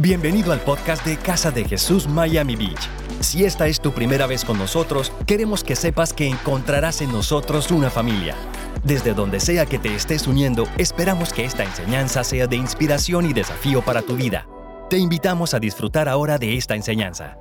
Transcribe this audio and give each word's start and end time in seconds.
Bienvenido 0.00 0.52
al 0.52 0.60
podcast 0.62 1.04
de 1.04 1.18
Casa 1.18 1.50
de 1.50 1.66
Jesús 1.66 2.08
Miami 2.08 2.56
Beach. 2.56 2.88
Si 3.20 3.44
esta 3.44 3.68
es 3.68 3.78
tu 3.78 3.92
primera 3.92 4.26
vez 4.26 4.42
con 4.42 4.56
nosotros, 4.56 5.12
queremos 5.26 5.62
que 5.62 5.76
sepas 5.76 6.14
que 6.14 6.26
encontrarás 6.26 7.02
en 7.02 7.12
nosotros 7.12 7.70
una 7.70 7.90
familia. 7.90 8.34
Desde 8.82 9.12
donde 9.12 9.38
sea 9.38 9.66
que 9.66 9.78
te 9.78 9.94
estés 9.94 10.26
uniendo, 10.26 10.66
esperamos 10.78 11.34
que 11.34 11.44
esta 11.44 11.62
enseñanza 11.64 12.24
sea 12.24 12.46
de 12.46 12.56
inspiración 12.56 13.28
y 13.28 13.34
desafío 13.34 13.84
para 13.84 14.00
tu 14.00 14.16
vida. 14.16 14.48
Te 14.88 14.96
invitamos 14.96 15.52
a 15.52 15.60
disfrutar 15.60 16.08
ahora 16.08 16.38
de 16.38 16.56
esta 16.56 16.74
enseñanza. 16.74 17.36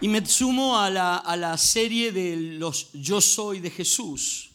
Y 0.00 0.06
me 0.06 0.24
sumo 0.24 0.78
a 0.78 0.88
la, 0.88 1.16
a 1.16 1.36
la 1.36 1.58
serie 1.58 2.12
de 2.12 2.36
los 2.36 2.92
Yo 2.92 3.20
Soy 3.20 3.58
de 3.58 3.70
Jesús. 3.70 4.52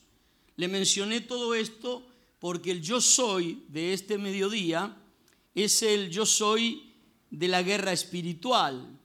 Le 0.55 0.69
mencioné 0.69 1.19
todo 1.19 1.53
esto 1.53 2.07
porque 2.39 2.71
el 2.71 2.81
Yo 2.81 3.01
Soy 3.01 3.65
de 3.67 3.91
este 3.91 4.17
mediodía 4.17 4.95
es 5.63 5.81
el 5.81 6.11
yo 6.11 6.23
soy 6.27 6.93
de 7.31 7.47
la 7.47 7.63
guerra 7.63 7.91
espiritual. 7.91 8.95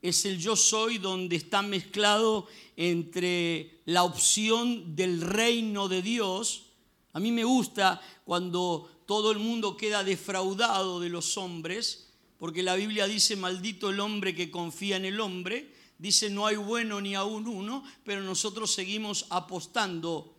Es 0.00 0.24
el 0.24 0.38
yo 0.38 0.56
soy 0.56 0.96
donde 0.96 1.36
está 1.36 1.60
mezclado 1.60 2.46
entre 2.76 3.82
la 3.84 4.02
opción 4.02 4.96
del 4.96 5.20
reino 5.20 5.88
de 5.88 6.00
Dios. 6.00 6.70
A 7.12 7.20
mí 7.20 7.30
me 7.30 7.44
gusta 7.44 8.00
cuando 8.24 8.90
todo 9.04 9.32
el 9.32 9.38
mundo 9.38 9.76
queda 9.76 10.02
defraudado 10.02 10.98
de 10.98 11.10
los 11.10 11.36
hombres, 11.36 12.08
porque 12.38 12.62
la 12.62 12.74
Biblia 12.74 13.06
dice, 13.06 13.36
maldito 13.36 13.90
el 13.90 14.00
hombre 14.00 14.34
que 14.34 14.50
confía 14.50 14.96
en 14.96 15.04
el 15.04 15.20
hombre. 15.20 15.74
Dice, 15.98 16.30
no 16.30 16.46
hay 16.46 16.56
bueno 16.56 17.02
ni 17.02 17.14
aún 17.14 17.46
uno, 17.46 17.84
pero 18.02 18.22
nosotros 18.22 18.72
seguimos 18.72 19.26
apostando. 19.28 20.34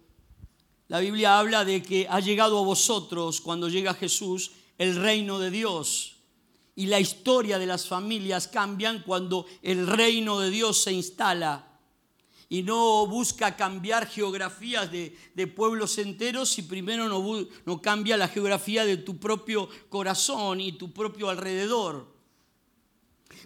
La 0.87 0.99
Biblia 0.99 1.37
habla 1.37 1.63
de 1.63 1.83
que 1.83 2.07
ha 2.09 2.19
llegado 2.19 2.57
a 2.57 2.63
vosotros 2.63 3.39
cuando 3.39 3.69
llega 3.69 3.93
Jesús 3.93 4.49
el 4.77 4.95
reino 4.95 5.39
de 5.39 5.51
Dios. 5.51 6.17
Y 6.75 6.87
la 6.87 6.99
historia 6.99 7.59
de 7.59 7.67
las 7.67 7.87
familias 7.87 8.47
cambian 8.47 9.03
cuando 9.03 9.45
el 9.61 9.85
reino 9.85 10.39
de 10.39 10.49
Dios 10.49 10.81
se 10.81 10.91
instala 10.91 11.67
y 12.49 12.63
no 12.63 13.07
busca 13.07 13.55
cambiar 13.55 14.07
geografías 14.07 14.91
de, 14.91 15.47
pueblos 15.55 15.97
enteros 15.97 16.49
si 16.49 16.63
primero 16.63 17.07
no, 17.07 17.47
no, 17.65 17.81
cambia 17.81 18.17
la 18.17 18.27
geografía 18.27 18.85
de 18.85 18.97
tu 18.97 19.17
propio 19.17 19.69
corazón 19.89 20.61
y 20.61 20.73
tu 20.73 20.91
propio 20.91 21.29
alrededor. 21.29 22.11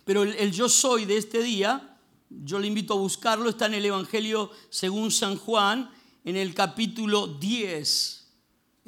Pero 0.04 0.24
el, 0.24 0.34
el, 0.36 0.52
yo 0.52 0.70
soy 0.70 1.06
de 1.06 1.18
este 1.18 1.42
día, 1.42 1.98
yo 2.30 2.60
le 2.60 2.68
invito 2.68 2.94
a 2.94 2.98
buscarlo, 2.98 3.50
está 3.50 3.68
en 3.68 3.76
el 3.76 3.86
Evangelio 3.86 4.52
según 4.70 5.12
San 5.12 5.38
Juan, 5.38 5.90
en 6.24 6.36
el 6.36 6.54
capítulo 6.54 7.28
10 7.28 8.17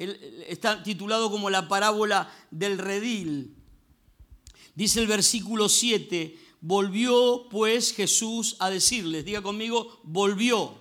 está 0.00 0.82
titulado 0.82 1.30
como 1.30 1.50
la 1.50 1.68
parábola 1.68 2.32
del 2.50 2.78
redil. 2.78 3.54
Dice 4.74 5.00
el 5.00 5.06
versículo 5.06 5.68
7, 5.68 6.38
volvió 6.60 7.48
pues 7.50 7.92
Jesús 7.92 8.56
a 8.58 8.70
decirles, 8.70 9.24
diga 9.24 9.42
conmigo, 9.42 10.00
volvió. 10.04 10.74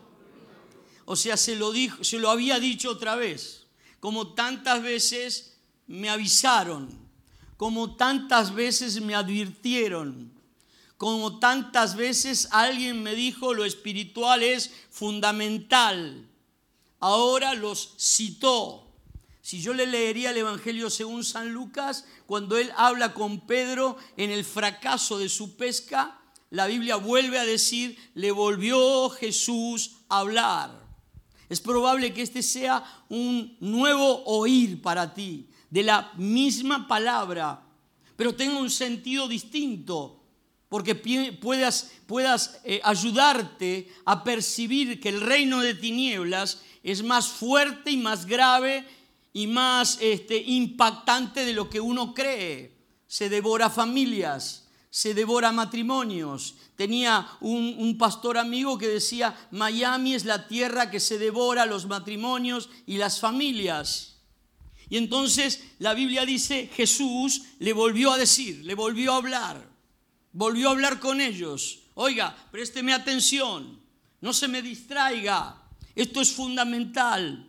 O 1.05 1.15
sea, 1.15 1.35
se 1.37 1.55
lo, 1.55 1.71
dijo, 1.71 2.03
se 2.03 2.19
lo 2.19 2.29
había 2.29 2.59
dicho 2.59 2.91
otra 2.91 3.15
vez, 3.15 3.65
como 3.99 4.33
tantas 4.33 4.81
veces 4.81 5.57
me 5.87 6.09
avisaron, 6.09 6.87
como 7.57 7.95
tantas 7.97 8.53
veces 8.53 9.01
me 9.01 9.15
advirtieron, 9.15 10.31
como 10.97 11.39
tantas 11.39 11.95
veces 11.95 12.47
alguien 12.51 13.03
me 13.03 13.15
dijo 13.15 13.53
lo 13.53 13.65
espiritual 13.65 14.43
es 14.43 14.71
fundamental. 14.89 16.29
Ahora 16.99 17.53
los 17.53 17.95
citó 17.97 18.88
si 19.49 19.59
yo 19.59 19.73
le 19.73 19.87
leería 19.87 20.29
el 20.29 20.37
Evangelio 20.37 20.91
según 20.91 21.23
San 21.23 21.51
Lucas, 21.51 22.05
cuando 22.27 22.55
él 22.55 22.71
habla 22.77 23.15
con 23.15 23.47
Pedro 23.47 23.97
en 24.15 24.29
el 24.29 24.45
fracaso 24.45 25.17
de 25.17 25.27
su 25.27 25.57
pesca, 25.57 26.21
la 26.51 26.67
Biblia 26.67 26.97
vuelve 26.97 27.39
a 27.39 27.45
decir, 27.45 27.97
le 28.13 28.29
volvió 28.29 29.09
Jesús 29.09 30.01
a 30.07 30.19
hablar. 30.19 30.79
Es 31.49 31.61
probable 31.61 32.13
que 32.13 32.21
este 32.21 32.43
sea 32.43 32.83
un 33.09 33.57
nuevo 33.59 34.23
oír 34.25 34.83
para 34.83 35.15
ti, 35.15 35.49
de 35.71 35.81
la 35.81 36.13
misma 36.15 36.87
palabra, 36.87 37.59
pero 38.15 38.35
tenga 38.35 38.59
un 38.59 38.69
sentido 38.69 39.27
distinto, 39.27 40.21
porque 40.67 40.93
puedas, 40.93 41.93
puedas 42.05 42.61
eh, 42.63 42.81
ayudarte 42.83 43.91
a 44.05 44.23
percibir 44.23 44.99
que 44.99 45.09
el 45.09 45.21
reino 45.21 45.61
de 45.61 45.73
tinieblas 45.73 46.61
es 46.83 47.01
más 47.01 47.27
fuerte 47.27 47.89
y 47.89 47.97
más 47.97 48.27
grave 48.27 48.85
y 49.33 49.47
más 49.47 49.97
este, 50.01 50.37
impactante 50.37 51.45
de 51.45 51.53
lo 51.53 51.69
que 51.69 51.79
uno 51.79 52.13
cree. 52.13 52.77
Se 53.07 53.29
devora 53.29 53.69
familias, 53.69 54.67
se 54.89 55.13
devora 55.13 55.51
matrimonios. 55.51 56.55
Tenía 56.75 57.27
un, 57.41 57.75
un, 57.77 57.97
pastor 57.97 58.37
amigo 58.37 58.77
que 58.77 58.87
decía, 58.87 59.35
Miami 59.51 60.13
es 60.15 60.25
la 60.25 60.47
tierra 60.47 60.89
que 60.89 60.99
se 60.99 61.17
devora 61.17 61.65
los 61.65 61.87
matrimonios 61.87 62.69
y 62.85 62.97
las 62.97 63.19
familias. 63.19 64.19
Y 64.89 64.97
entonces 64.97 65.63
la 65.77 65.93
Biblia 65.93 66.25
dice, 66.25 66.69
Jesús 66.73 67.43
le 67.59 67.73
volvió 67.73 68.11
a 68.11 68.17
decir, 68.17 68.65
le 68.65 68.73
volvió 68.73 69.13
a 69.13 69.17
hablar, 69.17 69.69
volvió 70.31 70.69
a 70.69 70.71
hablar 70.71 70.99
con 70.99 71.21
ellos. 71.21 71.81
Oiga, 71.93 72.35
présteme 72.51 72.93
atención, 72.93 73.79
no 74.21 74.33
se 74.33 74.47
me 74.47 74.61
distraiga, 74.61 75.61
esto 75.95 76.21
es 76.21 76.31
fundamental. 76.31 77.48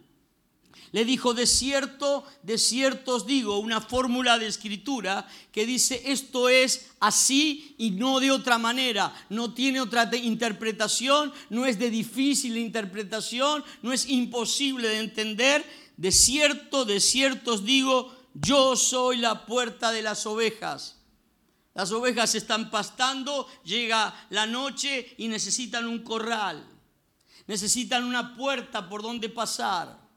Le 0.92 1.04
dijo, 1.04 1.34
de 1.34 1.46
cierto, 1.46 2.24
de 2.42 2.58
cierto 2.58 3.14
os 3.14 3.26
digo, 3.26 3.58
una 3.58 3.80
fórmula 3.80 4.38
de 4.38 4.48
escritura 4.48 5.28
que 5.52 5.64
dice, 5.64 6.02
esto 6.06 6.48
es 6.48 6.90
así 6.98 7.76
y 7.78 7.92
no 7.92 8.18
de 8.18 8.32
otra 8.32 8.58
manera, 8.58 9.14
no 9.28 9.54
tiene 9.54 9.80
otra 9.80 10.10
interpretación, 10.16 11.32
no 11.48 11.64
es 11.64 11.78
de 11.78 11.90
difícil 11.90 12.56
interpretación, 12.56 13.62
no 13.82 13.92
es 13.92 14.08
imposible 14.08 14.88
de 14.88 14.98
entender. 14.98 15.64
De 15.96 16.10
cierto, 16.10 16.84
de 16.84 16.98
cierto 16.98 17.54
os 17.54 17.64
digo, 17.64 18.12
yo 18.34 18.74
soy 18.74 19.18
la 19.18 19.46
puerta 19.46 19.92
de 19.92 20.02
las 20.02 20.26
ovejas. 20.26 20.96
Las 21.74 21.92
ovejas 21.92 22.34
están 22.34 22.68
pastando, 22.68 23.46
llega 23.62 24.26
la 24.30 24.46
noche 24.46 25.14
y 25.18 25.28
necesitan 25.28 25.86
un 25.86 26.00
corral, 26.00 26.66
necesitan 27.46 28.04
una 28.04 28.34
puerta 28.34 28.88
por 28.88 29.02
donde 29.02 29.28
pasar. 29.28 30.09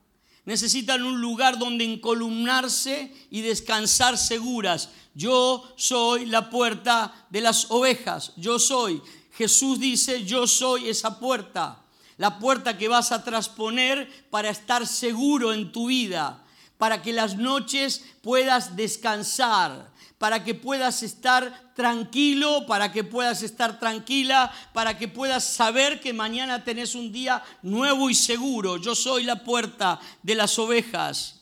Necesitan 0.45 1.03
un 1.03 1.21
lugar 1.21 1.57
donde 1.57 1.85
encolumnarse 1.85 3.13
y 3.29 3.41
descansar 3.41 4.17
seguras. 4.17 4.89
Yo 5.13 5.73
soy 5.77 6.25
la 6.25 6.49
puerta 6.49 7.13
de 7.29 7.41
las 7.41 7.71
ovejas. 7.71 8.33
Yo 8.35 8.59
soy. 8.59 9.01
Jesús 9.31 9.79
dice, 9.79 10.25
yo 10.25 10.45
soy 10.45 10.89
esa 10.89 11.19
puerta. 11.19 11.81
La 12.17 12.39
puerta 12.39 12.77
que 12.77 12.87
vas 12.87 13.11
a 13.11 13.23
trasponer 13.23 14.27
para 14.29 14.49
estar 14.49 14.85
seguro 14.85 15.53
en 15.53 15.71
tu 15.71 15.87
vida. 15.87 16.42
Para 16.83 17.01
que 17.01 17.13
las 17.13 17.38
noches 17.38 18.03
puedas 18.21 18.75
descansar 18.75 19.94
para 20.17 20.44
que 20.44 20.53
puedas 20.53 21.01
estar 21.01 21.73
tranquilo, 21.75 22.66
para 22.66 22.91
que 22.91 23.05
puedas 23.05 23.41
estar 23.41 23.79
tranquila, 23.79 24.51
para 24.73 24.97
que 24.97 25.07
puedas 25.07 25.45
saber 25.45 26.01
que 26.01 26.11
mañana 26.11 26.66
tenés 26.66 26.94
un 26.94 27.13
día 27.13 27.41
nuevo 27.61 28.09
y 28.09 28.16
seguro. 28.16 28.75
Yo 28.75 28.95
soy 28.95 29.23
la 29.23 29.45
puerta 29.45 30.01
de 30.21 30.35
las 30.35 30.59
ovejas. 30.59 31.41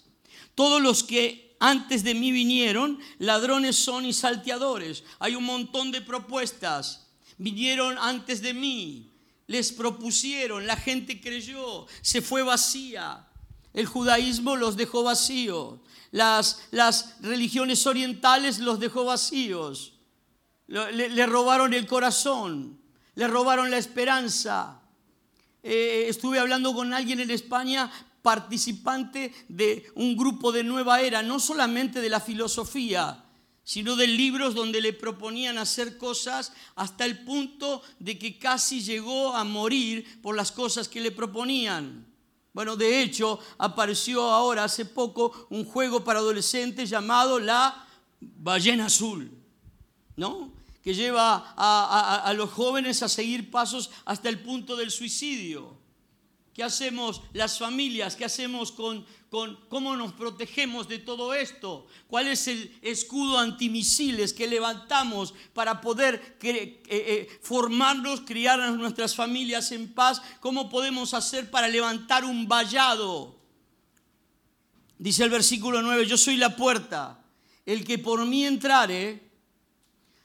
Todos 0.54 0.80
los 0.80 1.04
que 1.04 1.56
antes 1.60 2.04
de 2.04 2.14
mí 2.14 2.32
vinieron, 2.32 3.00
ladrones 3.18 3.78
son 3.78 4.06
y 4.06 4.14
salteadores. 4.14 5.04
Hay 5.18 5.34
un 5.36 5.44
montón 5.44 5.92
de 5.92 6.02
propuestas. 6.02 7.08
Vinieron 7.40 7.98
antes 7.98 8.44
de 8.44 8.54
mí, 8.54 9.12
les 9.48 9.72
propusieron, 9.72 10.68
la 10.68 10.76
gente 10.76 11.20
creyó, 11.20 11.88
se 12.02 12.22
fue 12.22 12.44
vacía. 12.44 13.28
El 13.74 13.86
judaísmo 13.86 14.56
los 14.56 14.78
dejó 14.78 15.04
vacíos 15.04 15.80
las, 16.12 16.68
las 16.72 17.16
religiones 17.22 17.88
orientales 17.88 18.60
los 18.60 18.80
dejó 18.80 19.06
vacíos. 19.06 19.94
Le, 20.68 21.26
robaron 21.26 21.74
el 21.74 21.88
corazón, 21.88 22.80
le 23.16 23.28
robaron 23.28 23.72
la 23.72 23.78
esperanza. 23.78 24.82
Eh, 25.64 26.06
estuve 26.08 26.40
hablando 26.40 26.74
con 26.74 26.94
alguien 26.94 27.20
en 27.20 27.32
España, 27.32 27.92
participante 28.22 29.34
de 29.48 29.86
un 29.96 30.16
grupo 30.16 30.52
de 30.52 30.64
nueva 30.64 31.02
era, 31.02 31.24
no 31.24 31.40
solamente 31.40 32.02
de 32.02 32.10
la 32.10 32.20
filosofía, 32.20 33.26
sino 33.64 33.96
de 33.96 34.08
libros 34.08 34.54
donde 34.54 34.82
le 34.82 34.94
proponían 34.94 35.58
hacer 35.58 35.98
cosas 35.98 36.54
hasta 36.76 37.06
el 37.06 37.24
punto 37.24 37.82
de 38.00 38.18
que 38.18 38.38
casi 38.38 38.82
llegó 38.82 39.36
a 39.36 39.44
morir 39.44 40.22
por 40.22 40.36
las 40.36 40.52
cosas 40.52 40.88
que 40.88 41.02
le 41.02 41.12
proponían. 41.12 42.11
Bueno, 42.54 42.76
de 42.76 43.02
hecho, 43.02 43.40
apareció 43.58 44.24
ahora 44.30 44.66
hace 44.66 44.86
poco 44.86 45.48
un 45.50 45.66
juego 45.66 46.04
para 46.04 46.20
adolescentes 46.20 46.90
llamado 46.90 47.40
la 47.40 47.88
ballena 48.20 48.88
azul, 48.88 49.32
¿no? 50.18 50.52
Que 50.84 50.94
lleva 50.94 51.54
a, 51.56 52.34
los 52.34 52.50
jóvenes 52.50 53.04
a 53.04 53.10
seguir 53.10 53.52
pasos 53.52 53.90
hasta 54.04 54.30
el 54.30 54.40
punto 54.40 54.76
del 54.76 54.92
suicidio. 54.92 55.81
¿Qué 56.54 56.64
hacemos 56.64 57.22
las 57.34 57.58
familias? 57.58 58.16
¿Qué 58.16 58.26
hacemos 58.26 58.72
con, 58.72 59.06
con 59.32 59.58
cómo 59.70 59.96
nos 59.96 60.12
protegemos 60.12 60.90
de 60.90 61.00
todo 61.00 61.34
esto, 61.34 61.88
cuál 62.10 62.28
es 62.28 62.50
el 62.50 62.78
escudo 62.82 63.40
antimisiles 63.40 64.34
que 64.34 64.46
levantamos 64.46 65.34
para 65.54 65.80
poder 65.80 66.38
eh, 66.42 66.84
eh, 66.90 67.40
formarnos, 67.42 68.22
criar 68.22 68.60
nuestras 68.74 69.16
familias 69.16 69.72
en 69.72 69.94
paz, 69.94 70.22
cómo 70.42 70.70
podemos 70.70 71.14
hacer 71.14 71.50
para 71.50 71.70
levantar 71.70 72.26
un 72.26 72.46
vallado. 72.46 73.40
Dice 74.98 75.24
el 75.24 75.30
versículo 75.30 75.82
9, 75.82 76.06
yo 76.06 76.18
soy 76.18 76.36
la 76.36 76.58
puerta, 76.58 77.24
el 77.66 77.86
que 77.86 78.00
por 78.00 78.26
mí 78.26 78.46
entrare, 78.46 79.32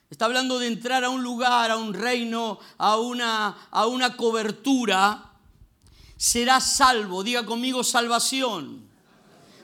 Está 0.09 0.23
hablando 0.23 0.57
de 0.57 0.67
entrar 0.67 1.03
a 1.03 1.09
un 1.09 1.21
lugar, 1.21 1.69
a 1.69 1.75
un 1.75 1.93
reino, 1.93 2.59
a 2.77 2.95
una, 2.97 3.67
a 3.69 3.87
una 3.87 4.15
cobertura. 4.15 5.26
Será 6.17 6.59
salvo. 6.59 7.23
Diga 7.23 7.45
conmigo 7.45 7.83
salvación. 7.83 8.87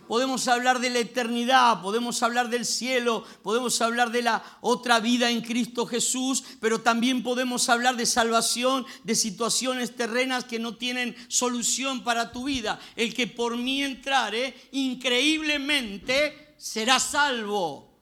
Podemos 0.08 0.48
hablar 0.48 0.80
de 0.80 0.90
la 0.90 1.00
eternidad, 1.00 1.82
podemos 1.82 2.22
hablar 2.24 2.50
del 2.50 2.66
cielo, 2.66 3.24
podemos 3.42 3.82
hablar 3.82 4.12
de 4.12 4.22
la 4.22 4.44
otra 4.60 5.00
vida 5.00 5.32
en 5.32 5.42
Cristo 5.42 5.86
Jesús, 5.86 6.44
pero 6.60 6.82
también 6.82 7.24
podemos 7.24 7.70
hablar 7.70 7.96
de 7.96 8.06
salvación, 8.06 8.86
de 9.06 9.16
situaciones 9.16 9.96
terrenas 9.96 10.44
que 10.44 10.60
no 10.60 10.76
tienen 10.76 11.16
solución 11.30 12.04
para 12.04 12.34
tu 12.34 12.44
vida. 12.44 12.80
El 12.98 13.14
que 13.14 13.28
por 13.28 13.58
mí 13.58 13.82
entrare, 13.82 14.56
increíblemente 14.74 16.54
será 16.58 17.00
salvo 17.00 17.93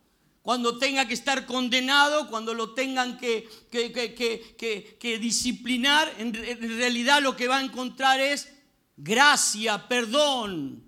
cuando 0.41 0.77
tenga 0.77 1.07
que 1.07 1.13
estar 1.13 1.45
condenado, 1.45 2.27
cuando 2.27 2.53
lo 2.53 2.73
tengan 2.73 3.17
que, 3.17 3.47
que, 3.69 5.19
disciplinar, 5.19 6.11
en, 6.17 6.33
realidad 6.33 7.21
lo 7.21 7.35
que 7.35 7.47
va 7.47 7.57
a 7.59 7.63
encontrar 7.63 8.19
es 8.19 8.51
gracia, 8.97 9.87
perdón. 9.87 10.83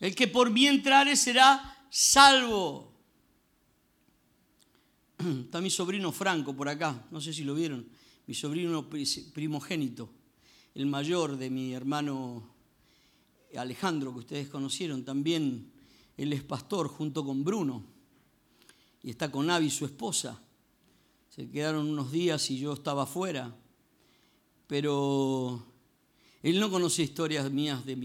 El 0.00 0.14
que 0.14 0.28
por 0.28 0.50
mí 0.50 0.66
entrare 0.66 1.16
será 1.16 1.86
salvo. 1.88 2.92
Está 5.18 5.62
mi 5.62 5.70
sobrino 5.70 6.12
Franco 6.12 6.54
por 6.54 6.68
acá, 6.68 7.06
no 7.10 7.22
sé 7.22 7.32
si 7.32 7.42
lo 7.42 7.54
vieron, 7.54 7.88
mi 8.26 8.34
sobrino 8.34 8.86
primogénito, 9.32 10.10
el 10.74 10.84
mayor 10.84 11.38
de 11.38 11.48
mi 11.48 11.72
hermano 11.72 12.54
Alejandro, 13.56 14.12
que 14.12 14.18
ustedes 14.18 14.48
conocieron, 14.50 15.06
también 15.06 15.72
él 16.18 16.34
es 16.34 16.42
pastor 16.42 16.88
junto 16.88 17.24
con 17.24 17.44
Bruno 17.44 17.93
y 19.04 19.10
está 19.10 19.30
con 19.30 19.50
Avi, 19.50 19.68
su 19.68 19.84
esposa. 19.84 20.40
Se 21.28 21.50
quedaron 21.50 21.86
unos 21.86 22.10
días 22.10 22.50
y 22.50 22.58
yo 22.58 22.72
estaba 22.72 23.02
afuera, 23.02 23.54
pero 24.66 25.62
él 26.42 26.58
no 26.58 26.70
conoce 26.70 27.02
historias 27.02 27.50
mías 27.52 27.84
de, 27.84 27.96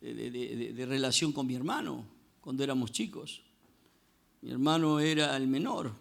de, 0.00 0.86
relación 0.86 1.32
con 1.32 1.46
mi 1.46 1.54
hermano 1.54 2.06
cuando 2.40 2.64
éramos 2.64 2.92
chicos. 2.92 3.42
Mi 4.40 4.50
hermano 4.52 5.00
era 5.00 5.36
el 5.36 5.48
menor 5.48 5.92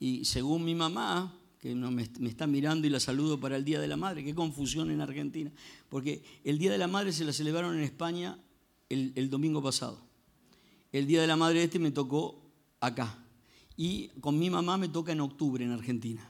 y 0.00 0.24
según 0.24 0.64
mi 0.64 0.74
mamá, 0.74 1.32
que 1.60 1.76
me, 1.76 2.02
está 2.02 2.48
mirando 2.48 2.88
y 2.88 2.90
la 2.90 2.98
saludo 2.98 3.38
para 3.38 3.56
el 3.56 3.64
Día 3.64 3.80
de 3.80 3.86
la 3.86 3.96
Madre, 3.96 4.24
qué 4.24 4.34
confusión 4.34 4.90
en 4.90 5.00
Argentina, 5.00 5.52
porque 5.88 6.24
el 6.42 6.58
Día 6.58 6.72
de 6.72 6.78
la 6.78 6.88
Madre 6.88 7.12
se 7.12 7.24
la 7.24 7.32
celebraron 7.32 7.76
en 7.76 7.84
España 7.84 8.36
el, 8.88 9.12
el 9.14 9.30
domingo 9.30 9.62
pasado. 9.62 10.00
El 10.90 11.06
Día 11.06 11.20
de 11.20 11.28
la 11.28 11.36
Madre 11.36 11.62
este 11.62 11.78
me 11.78 11.92
tocó 11.92 12.47
acá. 12.80 13.18
Y 13.76 14.08
con 14.20 14.38
mi 14.38 14.50
mamá 14.50 14.76
me 14.76 14.88
toca 14.88 15.12
en 15.12 15.20
octubre 15.20 15.64
en 15.64 15.72
Argentina. 15.72 16.28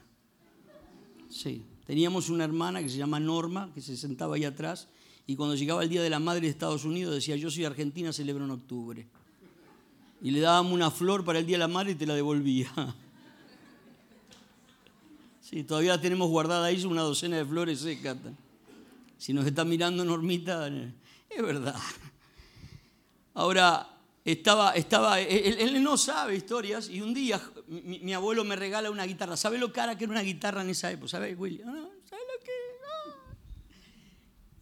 Sí, 1.29 1.65
teníamos 1.85 2.29
una 2.29 2.43
hermana 2.43 2.81
que 2.81 2.89
se 2.89 2.97
llama 2.97 3.19
Norma, 3.19 3.71
que 3.73 3.81
se 3.81 3.97
sentaba 3.97 4.35
ahí 4.35 4.45
atrás, 4.45 4.87
y 5.27 5.35
cuando 5.35 5.55
llegaba 5.55 5.83
el 5.83 5.89
Día 5.89 6.01
de 6.01 6.09
la 6.09 6.19
Madre 6.19 6.41
de 6.41 6.49
Estados 6.49 6.85
Unidos 6.85 7.13
decía, 7.13 7.35
yo 7.35 7.51
soy 7.51 7.65
argentina, 7.65 8.11
celebro 8.11 8.45
en 8.45 8.51
octubre. 8.51 9.07
Y 10.21 10.31
le 10.31 10.39
dábamos 10.39 10.73
una 10.73 10.89
flor 10.89 11.23
para 11.23 11.39
el 11.39 11.45
Día 11.45 11.55
de 11.55 11.59
la 11.59 11.67
Madre 11.67 11.91
y 11.91 11.95
te 11.95 12.05
la 12.05 12.15
devolvía. 12.15 12.71
Sí, 15.41 15.63
todavía 15.63 15.99
tenemos 15.99 16.29
guardada 16.29 16.67
ahí 16.67 16.85
una 16.85 17.01
docena 17.01 17.37
de 17.37 17.43
flores 17.43 17.79
secas. 17.79 18.17
Si 19.17 19.33
nos 19.33 19.47
está 19.47 19.65
mirando 19.65 20.05
Normita, 20.05 20.67
es 20.67 21.41
verdad. 21.41 21.75
Ahora, 23.33 23.98
estaba, 24.31 24.71
estaba 24.71 25.19
él, 25.19 25.81
no 25.83 25.97
sabe 25.97 26.35
historias 26.35 26.89
y 26.89 27.01
un 27.01 27.13
día 27.13 27.41
mi, 27.67 28.13
abuelo 28.13 28.43
me 28.43 28.55
regala 28.55 28.91
una 28.91 29.05
guitarra. 29.05 29.37
¿Sabe 29.37 29.57
lo 29.57 29.71
cara 29.71 29.97
que 29.97 30.05
era 30.05 30.11
una 30.11 30.21
guitarra 30.21 30.61
en 30.61 30.69
esa 30.69 30.91
época? 30.91 31.09
¿Sabe, 31.09 31.35
William? 31.35 31.69
¿Sabe 32.05 32.21
lo 32.21 32.43
que? 32.43 32.51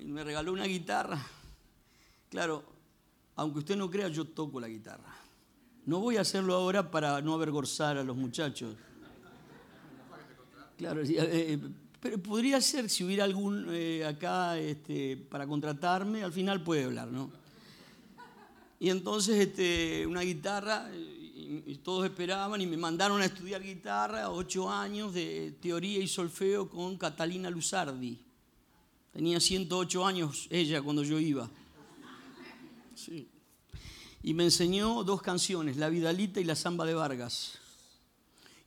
me 0.05 0.23
regaló 0.23 0.53
una 0.53 0.65
guitarra. 0.65 1.19
Claro, 2.29 2.63
aunque 3.35 3.59
usted 3.59 3.75
no 3.75 3.89
crea, 3.89 4.07
yo 4.07 4.25
toco 4.25 4.59
la 4.59 4.67
guitarra. 4.67 5.15
No 5.85 5.99
voy 5.99 6.17
a 6.17 6.21
hacerlo 6.21 6.55
ahora 6.55 6.91
para 6.91 7.21
no 7.21 7.33
avergonzar 7.33 7.97
a 7.97 8.03
los 8.03 8.15
muchachos. 8.15 8.75
Claro, 10.77 11.01
eh, 11.01 11.15
eh, 11.17 11.59
pero 11.99 12.17
podría 12.19 12.61
ser 12.61 12.89
si 12.89 13.03
hubiera 13.03 13.23
algún 13.23 13.67
eh, 13.69 14.05
acá 14.05 14.57
este, 14.57 15.17
para 15.17 15.47
contratarme, 15.47 16.23
al 16.23 16.31
final 16.31 16.63
puede 16.63 16.83
hablar, 16.83 17.07
¿no? 17.07 17.31
Y 18.79 18.89
entonces 18.89 19.47
este, 19.47 20.05
una 20.05 20.21
guitarra, 20.21 20.89
y, 20.93 21.75
todos 21.83 22.05
esperaban 22.05 22.61
y 22.61 22.67
me 22.67 22.77
mandaron 22.77 23.21
a 23.21 23.25
estudiar 23.25 23.63
guitarra, 23.63 24.29
ocho 24.29 24.69
años 24.69 25.13
de 25.13 25.55
teoría 25.61 25.99
y 25.99 26.07
solfeo 26.07 26.69
con 26.69 26.97
Catalina 26.97 27.49
Luzardi. 27.49 28.19
Tenía 29.13 29.39
108 29.39 30.05
años 30.05 30.47
ella 30.51 30.81
cuando 30.81 31.03
yo 31.03 31.19
iba. 31.19 31.49
Y 34.21 34.33
me 34.33 34.43
enseñó 34.43 35.03
dos 35.03 35.21
canciones, 35.21 35.77
La 35.77 35.89
Vidalita 35.89 36.39
y 36.39 36.43
La 36.43 36.55
Zamba 36.55 36.85
de 36.85 36.93
Vargas. 36.93 37.59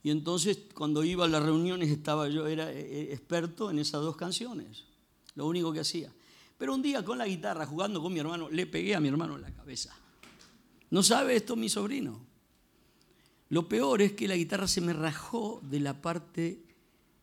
Y 0.03 0.09
entonces 0.09 0.57
cuando 0.73 1.03
iba 1.03 1.25
a 1.25 1.27
las 1.27 1.43
reuniones 1.43 1.89
estaba 1.89 2.27
yo, 2.27 2.47
era 2.47 2.71
eh, 2.71 2.79
eh, 2.79 3.13
experto 3.13 3.69
en 3.69 3.77
esas 3.77 4.01
dos 4.01 4.15
canciones, 4.15 4.85
lo 5.35 5.45
único 5.45 5.71
que 5.71 5.81
hacía. 5.81 6.11
Pero 6.57 6.73
un 6.73 6.81
día 6.81 7.05
con 7.05 7.17
la 7.17 7.27
guitarra, 7.27 7.65
jugando 7.65 8.01
con 8.01 8.11
mi 8.11 8.19
hermano, 8.19 8.49
le 8.49 8.65
pegué 8.65 8.95
a 8.95 8.99
mi 8.99 9.09
hermano 9.09 9.35
en 9.35 9.43
la 9.43 9.53
cabeza. 9.53 9.95
¿No 10.91 11.01
sabe 11.01 11.35
esto 11.35 11.55
mi 11.55 11.69
sobrino? 11.69 12.19
Lo 13.49 13.67
peor 13.67 14.01
es 14.01 14.13
que 14.13 14.27
la 14.27 14.35
guitarra 14.35 14.67
se 14.67 14.81
me 14.81 14.93
rajó 14.93 15.61
de 15.63 15.79
la 15.79 16.01
parte 16.01 16.63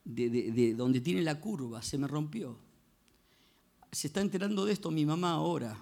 de, 0.04 0.74
donde 0.74 1.00
tiene 1.00 1.22
la 1.22 1.40
curva, 1.40 1.82
se 1.82 1.98
me 1.98 2.08
rompió. 2.08 2.58
Se 3.92 4.08
está 4.08 4.20
enterando 4.20 4.64
de 4.64 4.72
esto 4.72 4.90
mi 4.90 5.06
mamá 5.06 5.32
ahora. 5.32 5.78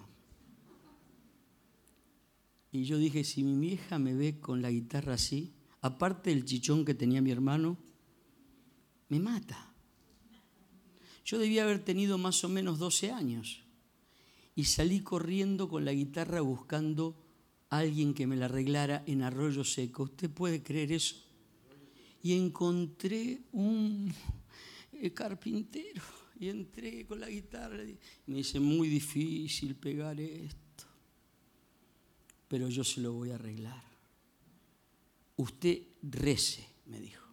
Y 2.71 2.83
yo 2.83 2.97
dije, 2.97 3.23
si 3.23 3.43
mi 3.43 3.57
vieja 3.57 3.99
me 3.99 4.13
ve 4.13 4.39
con 4.39 4.61
la 4.61 4.69
guitarra 4.69 5.13
así, 5.13 5.53
aparte 5.81 6.29
del 6.29 6.45
chichón 6.45 6.85
que 6.85 6.93
tenía 6.93 7.21
mi 7.21 7.31
hermano, 7.31 7.77
me 9.09 9.19
mata. 9.19 9.73
Yo 11.23 11.39
debía 11.39 11.63
haber 11.63 11.83
tenido 11.83 12.17
más 12.17 12.43
o 12.43 12.49
menos 12.49 12.79
12 12.79 13.11
años 13.11 13.63
y 14.55 14.65
salí 14.65 15.01
corriendo 15.01 15.69
con 15.69 15.85
la 15.85 15.93
guitarra 15.93 16.41
buscando 16.41 17.26
alguien 17.69 18.13
que 18.13 18.27
me 18.27 18.35
la 18.35 18.45
arreglara 18.45 19.03
en 19.05 19.21
arroyo 19.21 19.63
seco. 19.63 20.03
¿Usted 20.03 20.29
puede 20.29 20.63
creer 20.63 20.91
eso? 20.91 21.15
Y 22.23 22.33
encontré 22.33 23.41
un 23.51 24.13
eh, 24.93 25.13
carpintero 25.13 26.01
y 26.39 26.49
entré 26.49 27.05
con 27.05 27.19
la 27.19 27.29
guitarra. 27.29 27.83
Y 27.83 27.97
me 28.27 28.37
dice, 28.37 28.59
muy 28.59 28.87
difícil 28.87 29.75
pegar 29.75 30.19
esto, 30.19 30.85
pero 32.47 32.69
yo 32.69 32.83
se 32.83 33.01
lo 33.01 33.13
voy 33.13 33.31
a 33.31 33.35
arreglar. 33.35 33.83
Usted 35.35 35.81
rece, 36.01 36.67
me 36.87 36.99
dijo. 36.99 37.27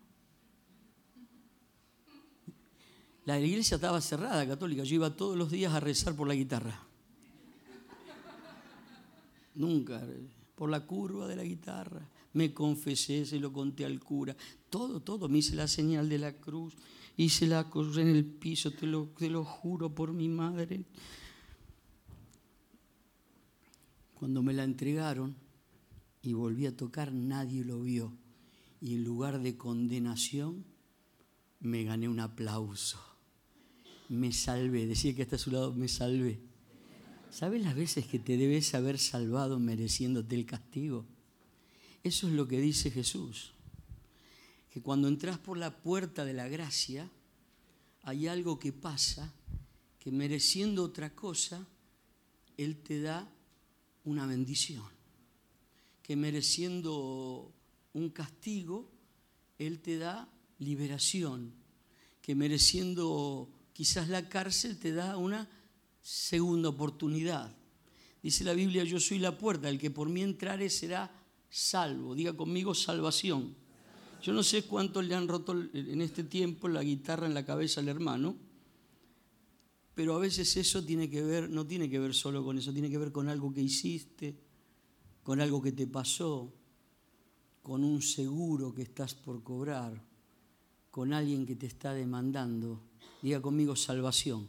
La 3.24 3.40
iglesia 3.40 3.76
estaba 3.76 4.00
cerrada, 4.02 4.46
católica. 4.46 4.84
Yo 4.84 4.96
iba 4.96 5.16
todos 5.16 5.36
los 5.36 5.50
días 5.50 5.72
a 5.72 5.80
rezar 5.80 6.14
por 6.14 6.28
la 6.28 6.34
guitarra. 6.34 6.83
Nunca. 9.54 10.06
Por 10.54 10.70
la 10.70 10.86
curva 10.86 11.26
de 11.26 11.36
la 11.36 11.44
guitarra. 11.44 12.08
Me 12.32 12.52
confesé, 12.52 13.24
se 13.24 13.38
lo 13.38 13.52
conté 13.52 13.84
al 13.84 14.00
cura. 14.00 14.36
Todo, 14.68 15.00
todo. 15.00 15.28
Me 15.28 15.38
hice 15.38 15.54
la 15.54 15.68
señal 15.68 16.08
de 16.08 16.18
la 16.18 16.32
cruz. 16.32 16.74
Hice 17.16 17.46
la 17.46 17.70
cruz 17.70 17.96
en 17.98 18.08
el 18.08 18.24
piso, 18.24 18.72
te 18.72 18.86
lo, 18.86 19.06
te 19.16 19.30
lo 19.30 19.44
juro 19.44 19.94
por 19.94 20.12
mi 20.12 20.28
madre. 20.28 20.84
Cuando 24.14 24.42
me 24.42 24.52
la 24.52 24.64
entregaron 24.64 25.36
y 26.22 26.32
volví 26.32 26.66
a 26.66 26.76
tocar, 26.76 27.12
nadie 27.12 27.64
lo 27.64 27.82
vio. 27.82 28.12
Y 28.80 28.94
en 28.94 29.04
lugar 29.04 29.40
de 29.40 29.56
condenación, 29.56 30.64
me 31.60 31.84
gané 31.84 32.08
un 32.08 32.20
aplauso. 32.20 32.98
Me 34.08 34.32
salvé. 34.32 34.86
Decía 34.86 35.14
que 35.14 35.22
hasta 35.22 35.36
a 35.36 35.38
su 35.38 35.50
lado, 35.50 35.72
me 35.72 35.88
salvé. 35.88 36.40
¿Sabes 37.34 37.64
las 37.64 37.74
veces 37.74 38.06
que 38.06 38.20
te 38.20 38.36
debes 38.36 38.74
haber 38.74 38.96
salvado 38.96 39.58
mereciéndote 39.58 40.36
el 40.36 40.46
castigo? 40.46 41.04
Eso 42.04 42.28
es 42.28 42.32
lo 42.32 42.46
que 42.46 42.60
dice 42.60 42.92
Jesús. 42.92 43.50
Que 44.70 44.80
cuando 44.80 45.08
entras 45.08 45.36
por 45.38 45.58
la 45.58 45.76
puerta 45.76 46.24
de 46.24 46.32
la 46.32 46.46
gracia, 46.46 47.10
hay 48.04 48.28
algo 48.28 48.60
que 48.60 48.72
pasa 48.72 49.34
que 49.98 50.12
mereciendo 50.12 50.84
otra 50.84 51.12
cosa, 51.12 51.66
Él 52.56 52.76
te 52.76 53.00
da 53.00 53.28
una 54.04 54.26
bendición. 54.26 54.86
Que 56.04 56.14
mereciendo 56.14 57.52
un 57.94 58.10
castigo, 58.10 58.88
Él 59.58 59.80
te 59.80 59.98
da 59.98 60.28
liberación. 60.60 61.52
Que 62.22 62.36
mereciendo 62.36 63.50
quizás 63.72 64.08
la 64.08 64.28
cárcel, 64.28 64.78
te 64.78 64.92
da 64.92 65.16
una 65.16 65.48
segunda 66.04 66.68
oportunidad. 66.68 67.56
Dice 68.22 68.44
la 68.44 68.52
Biblia, 68.52 68.84
yo 68.84 69.00
soy 69.00 69.18
la 69.18 69.36
puerta, 69.36 69.70
el 69.70 69.78
que 69.78 69.90
por 69.90 70.08
mí 70.08 70.22
entrare 70.22 70.68
será 70.68 71.10
salvo. 71.48 72.14
Diga 72.14 72.34
conmigo 72.34 72.74
salvación. 72.74 73.54
Yo 74.22 74.32
no 74.32 74.42
sé 74.42 74.64
cuánto 74.64 75.00
le 75.02 75.14
han 75.14 75.28
roto 75.28 75.52
en 75.52 76.00
este 76.02 76.24
tiempo 76.24 76.68
la 76.68 76.82
guitarra 76.82 77.26
en 77.26 77.34
la 77.34 77.44
cabeza 77.44 77.80
al 77.80 77.88
hermano, 77.88 78.36
pero 79.94 80.14
a 80.14 80.18
veces 80.18 80.56
eso 80.56 80.84
tiene 80.84 81.08
que 81.08 81.22
ver, 81.22 81.48
no 81.48 81.66
tiene 81.66 81.88
que 81.88 81.98
ver 81.98 82.14
solo 82.14 82.44
con 82.44 82.58
eso, 82.58 82.72
tiene 82.72 82.90
que 82.90 82.98
ver 82.98 83.12
con 83.12 83.28
algo 83.28 83.52
que 83.52 83.62
hiciste, 83.62 84.36
con 85.22 85.40
algo 85.40 85.62
que 85.62 85.72
te 85.72 85.86
pasó, 85.86 86.52
con 87.62 87.82
un 87.82 88.02
seguro 88.02 88.74
que 88.74 88.82
estás 88.82 89.14
por 89.14 89.42
cobrar, 89.42 90.02
con 90.90 91.12
alguien 91.12 91.46
que 91.46 91.56
te 91.56 91.66
está 91.66 91.94
demandando. 91.94 92.80
Diga 93.22 93.40
conmigo 93.40 93.74
salvación. 93.76 94.48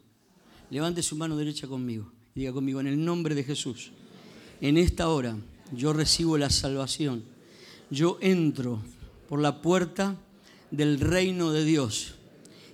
Levante 0.70 1.04
su 1.04 1.16
mano 1.16 1.38
derecha 1.38 1.68
conmigo. 1.68 2.12
Diga 2.34 2.52
conmigo, 2.52 2.80
en 2.80 2.88
el 2.88 3.04
nombre 3.04 3.36
de 3.36 3.44
Jesús, 3.44 3.92
en 4.62 4.78
esta 4.78 5.10
hora 5.10 5.38
yo 5.72 5.94
recibo 5.94 6.38
la 6.38 6.50
salvación. 6.50 7.24
Yo 7.90 8.18
entro 8.22 8.82
por 9.30 9.40
la 9.40 9.62
puerta 9.62 10.18
del 10.72 11.00
reino 11.00 11.52
de 11.52 11.64
Dios 11.64 12.16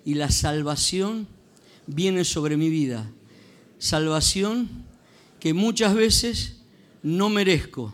y 0.05 0.15
la 0.15 0.31
salvación 0.31 1.27
viene 1.85 2.23
sobre 2.23 2.57
mi 2.57 2.69
vida. 2.69 3.11
Salvación 3.77 4.69
que 5.39 5.53
muchas 5.53 5.95
veces 5.95 6.61
no 7.03 7.29
merezco, 7.29 7.93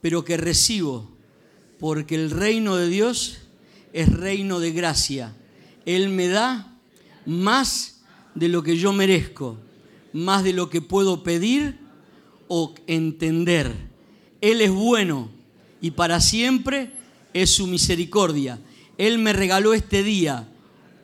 pero 0.00 0.24
que 0.24 0.36
recibo 0.36 1.10
porque 1.78 2.14
el 2.14 2.30
reino 2.30 2.76
de 2.76 2.88
Dios 2.88 3.38
es 3.92 4.12
reino 4.12 4.60
de 4.60 4.72
gracia. 4.72 5.34
Él 5.86 6.08
me 6.08 6.28
da 6.28 6.78
más 7.26 7.93
de 8.34 8.48
lo 8.48 8.62
que 8.62 8.76
yo 8.76 8.92
merezco, 8.92 9.58
más 10.12 10.44
de 10.44 10.52
lo 10.52 10.70
que 10.70 10.80
puedo 10.80 11.22
pedir 11.22 11.78
o 12.48 12.74
entender. 12.86 13.72
Él 14.40 14.60
es 14.60 14.70
bueno 14.70 15.30
y 15.80 15.92
para 15.92 16.20
siempre 16.20 16.92
es 17.32 17.50
su 17.50 17.66
misericordia. 17.66 18.60
Él 18.98 19.18
me 19.18 19.32
regaló 19.32 19.74
este 19.74 20.02
día 20.02 20.48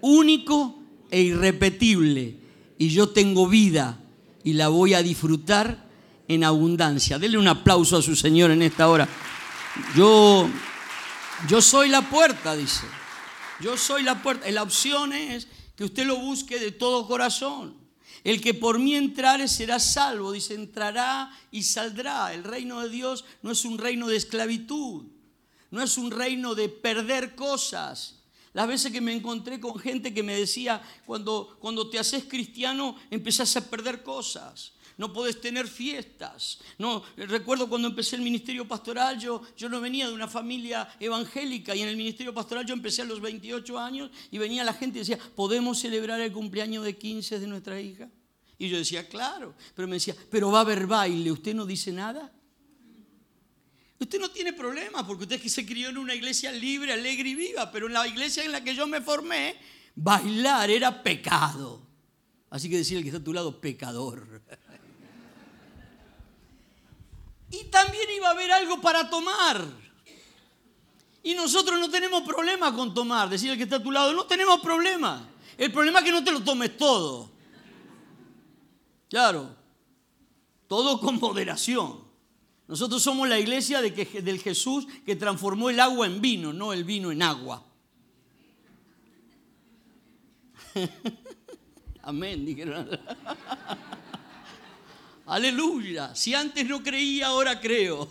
único 0.01 0.79
e 1.11 1.21
irrepetible 1.23 2.37
y 2.79 2.89
yo 2.89 3.11
tengo 3.11 3.49
vida 3.49 4.01
y 4.45 4.55
la 4.55 4.69
voy 4.69 4.95
a 4.95 5.03
disfrutar 5.03 5.89
en 6.29 6.45
abundancia. 6.45 7.19
Denle 7.19 7.39
un 7.39 7.49
aplauso 7.49 7.97
a 7.97 8.03
su 8.03 8.15
Señor 8.15 8.51
en 8.51 8.63
esta 8.63 8.89
hora. 8.89 9.09
Yo, 9.97 10.49
yo 11.49 11.61
soy 11.61 11.89
la 11.89 12.09
puerta, 12.09 12.55
dice. 12.57 12.87
Yo 13.61 13.77
soy 13.77 14.03
la 14.03 14.23
puerta. 14.23 14.51
La 14.51 14.63
opción 14.63 15.13
es 15.13 15.49
que 15.81 15.85
usted 15.87 16.05
lo 16.05 16.17
busque 16.17 16.59
de 16.59 16.73
todo 16.73 17.07
corazón. 17.07 17.75
El 18.23 18.43
que 18.43 18.53
por 18.53 18.79
mí 18.79 18.97
entrare 18.97 19.49
será 19.49 19.81
salvo, 19.81 20.31
dice, 20.31 20.53
entrará 20.53 21.35
y 21.51 21.63
saldrá. 21.63 22.35
El 22.35 22.45
reino 22.45 22.83
de 22.83 22.91
Dios 22.91 23.25
no 23.41 23.53
es 23.53 23.65
un 23.65 23.79
reino 23.79 24.07
de 24.07 24.19
esclavitud, 24.19 25.05
no 25.71 25.83
es 25.83 25.97
un 25.97 26.11
reino 26.11 26.55
de 26.55 26.69
perder 26.69 27.35
cosas. 27.35 28.19
Las 28.53 28.69
veces 28.69 28.93
que 28.93 29.01
me 29.01 29.15
encontré 29.15 29.59
con 29.59 29.79
gente 29.79 30.13
que 30.13 30.23
me 30.23 30.37
decía, 30.39 30.83
cuando, 31.07 31.57
cuando 31.61 31.89
te 31.89 31.99
haces 31.99 32.25
cristiano 32.25 32.97
empezás 33.11 33.57
a 33.57 33.71
perder 33.71 34.03
cosas 34.03 34.75
no 35.01 35.15
podés 35.15 35.41
tener 35.41 35.67
fiestas. 35.67 36.59
No, 36.77 37.03
recuerdo 37.17 37.71
cuando 37.71 37.89
empecé 37.89 38.17
el 38.17 38.23
ministerio 38.23 38.69
pastoral, 38.69 39.19
yo, 39.19 39.41
yo 39.57 39.71
no 39.71 39.81
venía 39.81 40.07
de 40.07 40.13
una 40.13 40.29
familia 40.29 40.87
evangélica 41.01 41.75
y 41.75 41.81
en 41.81 41.89
el 41.89 41.97
ministerio 41.97 42.35
pastoral 42.35 42.67
yo 42.67 42.75
empecé 42.75 43.01
a 43.01 43.07
los 43.07 43.19
28 43.19 43.79
años 43.79 44.11
y 44.31 44.37
venía 44.37 44.63
la 44.63 44.75
gente 44.75 44.99
y 44.99 45.01
decía, 45.01 45.19
¿podemos 45.35 45.79
celebrar 45.79 46.21
el 46.21 46.31
cumpleaños 46.31 46.85
de 46.85 46.99
15 46.99 47.39
de 47.39 47.47
nuestra 47.47 47.81
hija? 47.81 48.11
Y 48.59 48.69
yo 48.69 48.77
decía, 48.77 49.09
claro, 49.09 49.55
pero 49.75 49.89
me 49.89 49.95
decía, 49.95 50.15
pero 50.31 50.51
va 50.51 50.59
a 50.59 50.63
haber 50.63 50.87
baile, 50.87 51.33
¿usted 51.33 51.55
no 51.55 51.65
dice 51.65 51.93
nada? 51.93 52.31
Usted 53.99 54.21
no 54.21 54.31
tiene 54.31 54.53
problema 54.53 55.07
porque 55.07 55.23
usted 55.23 55.41
se 55.47 55.65
crió 55.65 55.89
en 55.89 55.97
una 55.97 56.15
iglesia 56.15 56.53
libre, 56.53 56.93
alegre 56.93 57.31
y 57.31 57.35
viva, 57.35 57.73
pero 57.73 57.87
en 57.87 57.95
la 57.95 58.07
iglesia 58.07 58.45
en 58.45 58.53
la 58.53 58.63
que 58.63 58.75
yo 58.75 58.87
me 58.87 59.01
formé, 59.01 59.57
bailar 59.95 60.69
era 60.69 61.03
pecado. 61.03 61.89
Así 62.51 62.69
que 62.69 62.77
decía 62.77 62.99
el 62.99 63.05
que 63.05 63.11
está 63.11 63.21
a 63.21 63.25
tu 63.25 63.33
lado, 63.33 63.61
pecador. 63.61 64.43
Y 67.51 67.65
también 67.65 68.05
iba 68.17 68.29
a 68.29 68.31
haber 68.31 68.53
algo 68.53 68.81
para 68.81 69.11
tomar. 69.11 69.65
Y 71.23 71.35
nosotros 71.35 71.79
no 71.79 71.91
tenemos 71.91 72.23
problema 72.23 72.75
con 72.75 72.95
tomar. 72.95 73.29
Decir 73.29 73.51
el 73.51 73.57
que 73.57 73.65
está 73.65 73.77
a 73.77 73.83
tu 73.83 73.91
lado, 73.91 74.13
no 74.13 74.25
tenemos 74.25 74.61
problema. 74.61 75.29
El 75.59 75.73
problema 75.73 75.99
es 75.99 76.05
que 76.07 76.13
no 76.13 76.25
te 76.25 76.33
lo 76.33 76.43
tomes 76.43 76.77
todo. 76.77 77.31
Claro, 79.09 79.55
todo 80.69 81.01
con 81.01 81.19
moderación. 81.19 82.09
Nosotros 82.69 83.03
somos 83.03 83.29
la 83.29 83.39
iglesia 83.39 83.83
de 83.83 83.91
del 83.91 84.41
Jesús 84.41 84.87
que 85.05 85.17
transformó 85.17 85.69
el 85.71 85.81
agua 85.81 86.07
en 86.07 86.21
vino, 86.21 86.53
no 86.53 86.73
el 86.73 86.85
vino 86.85 87.11
en 87.11 87.21
agua. 87.23 87.65
Amén, 92.03 92.47
dijeron. 92.47 92.89
Aleluya. 95.31 96.13
Si 96.13 96.35
antes 96.35 96.67
no 96.67 96.83
creía, 96.83 97.29
ahora 97.29 97.61
creo. 97.61 98.09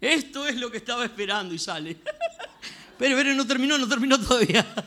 Esto 0.00 0.46
es 0.46 0.54
lo 0.56 0.70
que 0.70 0.76
estaba 0.76 1.04
esperando 1.04 1.52
y 1.52 1.58
sale. 1.58 1.96
Pero, 2.98 3.16
pero 3.16 3.32
no 3.32 3.46
terminó, 3.46 3.78
no 3.78 3.86
terminó 3.88 4.18
todavía. 4.18 4.66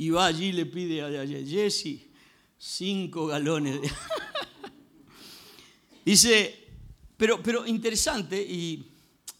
Y 0.00 0.10
va 0.10 0.26
allí 0.26 0.46
y 0.46 0.52
le 0.52 0.64
pide 0.66 1.02
a 1.02 1.26
Jesse 1.26 2.06
cinco 2.56 3.26
galones 3.26 3.82
de... 3.82 3.90
Dice, 6.04 6.68
pero, 7.16 7.42
pero 7.42 7.66
interesante 7.66 8.40
y, 8.40 8.92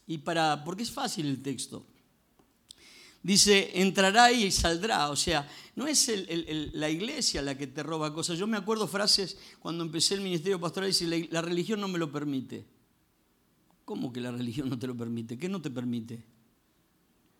y 0.09 0.19
para, 0.19 0.65
porque 0.65 0.83
es 0.83 0.91
fácil 0.91 1.27
el 1.27 1.41
texto 1.41 1.87
dice, 3.29 3.71
entrará 3.75 4.33
y 4.33 4.51
saldrá. 4.51 5.11
O 5.11 5.17
sea, 5.17 5.47
no 5.77 5.87
es 5.87 6.11
la 6.73 6.89
iglesia 6.89 7.43
la 7.43 7.57
que 7.57 7.67
te 7.67 7.83
roba 7.83 8.15
cosas. 8.15 8.39
Yo 8.39 8.47
me 8.47 8.57
acuerdo 8.57 8.89
frases 8.89 9.37
cuando 9.59 9.85
empecé 9.85 10.15
el 10.15 10.23
ministerio 10.23 10.59
pastoral, 10.59 10.89
dice, 10.89 11.07
la, 11.07 11.19
la 11.31 11.43
religión 11.43 11.79
no 11.79 11.89
me 11.89 11.99
lo 11.99 12.11
permite. 12.11 12.65
¿Cómo 13.85 14.13
que 14.13 14.21
la 14.21 14.31
religión 14.31 14.71
no 14.71 14.79
te 14.79 14.87
lo 14.87 14.97
permite? 14.97 15.39
¿Qué 15.39 15.49
no 15.49 15.61
te 15.61 15.71
permite? 15.71 16.25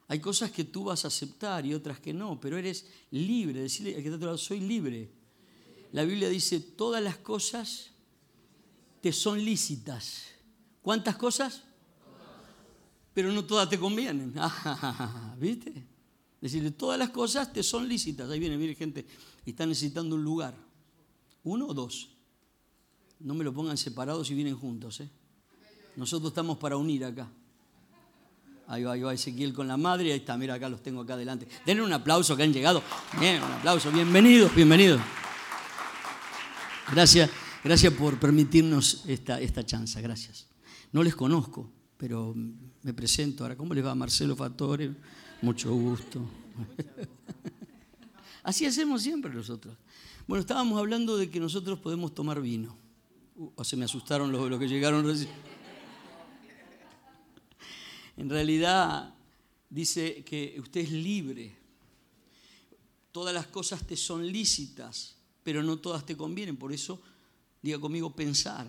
Hay 0.09 0.21
cosas 0.21 0.51
que 0.51 0.65
tú 0.65 0.85
vas 0.85 1.05
a 1.05 1.09
aceptar 1.09 1.65
y 1.65 1.73
otras 1.73 2.01
que 2.01 2.13
no, 2.13 2.39
pero 2.39 2.59
eres 2.59 2.87
libre. 3.11 3.63
Decirle 3.63 3.97
al 3.97 4.03
que 4.03 4.09
está 4.11 4.27
lado, 4.27 4.39
soy 4.39 4.61
libre. 4.61 5.11
La 5.93 6.05
Biblia 6.05 6.29
dice, 6.29 6.61
todas 6.61 7.03
las 7.03 7.17
cosas 7.17 7.93
te 9.01 9.11
son 9.13 9.43
lícitas. 9.43 10.27
¿Cuántas 10.83 11.17
cosas? 11.17 11.63
Pero 13.19 13.33
no 13.33 13.45
todas 13.45 13.69
te 13.69 13.77
convienen. 13.81 14.33
¿Viste? 15.41 15.73
Decirle, 16.41 16.71
todas 16.71 16.97
las 16.97 17.11
cosas 17.11 17.53
te 17.53 17.65
son 17.65 17.89
lícitas. 17.89 18.31
Ahí 18.31 18.39
viene, 18.39 18.57
viene 18.57 18.77
gente 18.77 19.05
y 19.45 19.51
está 19.51 19.67
necesitando 19.67 20.15
un 20.15 20.23
lugar. 20.23 20.55
¿Uno 21.43 21.67
o 21.67 21.75
dos? 21.75 22.11
No 23.19 23.35
me 23.35 23.43
lo 23.43 23.53
pongan 23.53 23.77
separados 23.77 24.31
y 24.31 24.35
vienen 24.35 24.57
juntos. 24.57 25.01
¿eh? 25.01 25.11
Nosotros 25.97 26.31
estamos 26.31 26.59
para 26.59 26.77
unir 26.77 27.05
acá. 27.05 27.29
Ahí 28.69 28.85
va, 28.85 28.93
ahí 28.93 29.01
va 29.01 29.13
Ezequiel 29.13 29.53
con 29.53 29.67
la 29.67 29.77
madre. 29.77 30.13
Ahí 30.13 30.21
está, 30.21 30.37
mira, 30.37 30.55
acá 30.55 30.69
los 30.69 30.81
tengo 30.81 31.01
acá 31.01 31.15
adelante. 31.15 31.49
Denle 31.67 31.83
un 31.83 31.93
aplauso 31.93 32.37
que 32.37 32.45
han 32.45 32.53
llegado. 32.53 32.85
Bien, 33.19 33.43
un 33.43 33.51
aplauso. 33.51 33.91
Bienvenidos, 33.91 34.55
bienvenidos. 34.55 35.01
Gracias, 36.93 37.29
gracias 37.65 37.93
por 37.95 38.21
permitirnos 38.21 39.03
esta, 39.09 39.41
esta 39.41 39.67
chance. 39.67 40.01
Gracias. 40.01 40.47
No 40.93 41.03
les 41.03 41.17
conozco, 41.17 41.73
pero 41.99 42.33
me 42.35 42.95
presento 42.95 43.43
ahora. 43.45 43.57
¿Cómo 43.57 43.75
les 43.75 43.85
va 43.85 43.95
Marcelo 43.95 44.37
Fattore? 44.37 44.95
Mucho 45.43 45.75
gusto. 45.75 46.21
Así 48.45 48.65
hacemos 48.65 49.03
siempre 49.03 49.35
nosotros. 49.35 49.77
Bueno, 50.27 50.41
estábamos 50.41 50.79
hablando 50.79 51.17
de 51.17 51.29
que 51.29 51.41
nosotros 51.41 51.81
podemos 51.81 52.15
tomar 52.15 52.41
vino. 52.41 52.77
Uh, 53.35 53.51
o 53.57 53.65
se 53.65 53.77
me 53.77 53.85
asustaron 53.85 54.31
los, 54.31 54.59
que 54.59 54.69
llegaron 54.69 55.05
recién. 55.05 55.31
En 58.17 58.29
realidad 58.29 59.15
dice 59.71 60.25
que 60.25 60.57
usted 60.59 60.81
es 60.81 60.91
libre. 60.91 61.57
Todas 63.13 63.33
las 63.33 63.47
cosas 63.47 63.87
te 63.87 63.97
son 63.97 64.27
lícitas, 64.27 65.17
pero 65.45 65.63
no 65.63 65.79
todas 65.79 66.05
te 66.05 66.17
convienen. 66.17 66.57
Por 66.57 66.73
eso, 66.73 67.01
diga 67.63 67.79
conmigo, 67.79 68.15
pensar, 68.15 68.69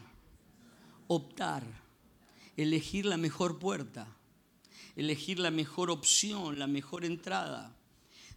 optar 1.08 1.89
elegir 2.62 3.06
la 3.06 3.18
mejor 3.18 3.58
puerta, 3.58 4.08
elegir 4.96 5.40
la 5.40 5.52
mejor 5.52 5.90
opción, 5.90 6.60
la 6.60 6.68
mejor 6.68 7.06
entrada. 7.06 7.76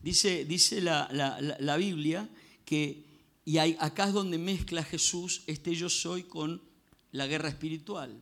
Dice, 0.00 0.45
dice 0.45 0.81
la, 0.81 1.76
Biblia 1.76 2.29
que 2.64 3.05
Y 3.45 3.59
acá 3.59 4.07
es 4.07 4.12
donde 4.12 4.38
mezcla 4.38 4.85
Jesús 4.85 5.43
este 5.47 5.75
yo 5.75 5.88
soy 5.88 6.23
con 6.23 6.62
la 7.11 7.26
guerra 7.26 7.49
espiritual. 7.49 8.17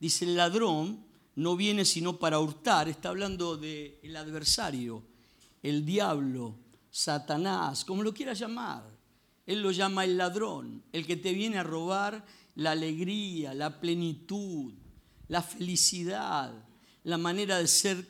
Dice, 0.00 0.24
el 0.24 0.36
ladrón 0.36 1.04
no 1.36 1.56
viene 1.56 1.84
sino 1.84 2.18
para 2.18 2.38
hurtar, 2.38 2.88
está 2.88 3.10
hablando 3.10 3.56
del 3.56 4.16
adversario, 4.16 5.02
el 5.62 5.84
diablo, 5.84 6.56
Satanás, 6.90 7.84
como 7.84 8.02
lo 8.02 8.12
quiera 8.12 8.32
llamar. 8.32 8.90
Él 9.46 9.60
lo 9.60 9.70
llama 9.70 10.04
el 10.04 10.16
ladrón, 10.16 10.82
el 10.92 11.06
que 11.06 11.16
te 11.16 11.32
viene 11.32 11.58
a 11.58 11.62
robar 11.62 12.24
la 12.54 12.72
alegría, 12.72 13.54
la 13.54 13.80
plenitud, 13.80 14.74
la 15.32 15.40
felicidad, 15.40 16.52
la 17.04 17.16
manera 17.16 17.56
de 17.56 17.66
ser 17.66 18.06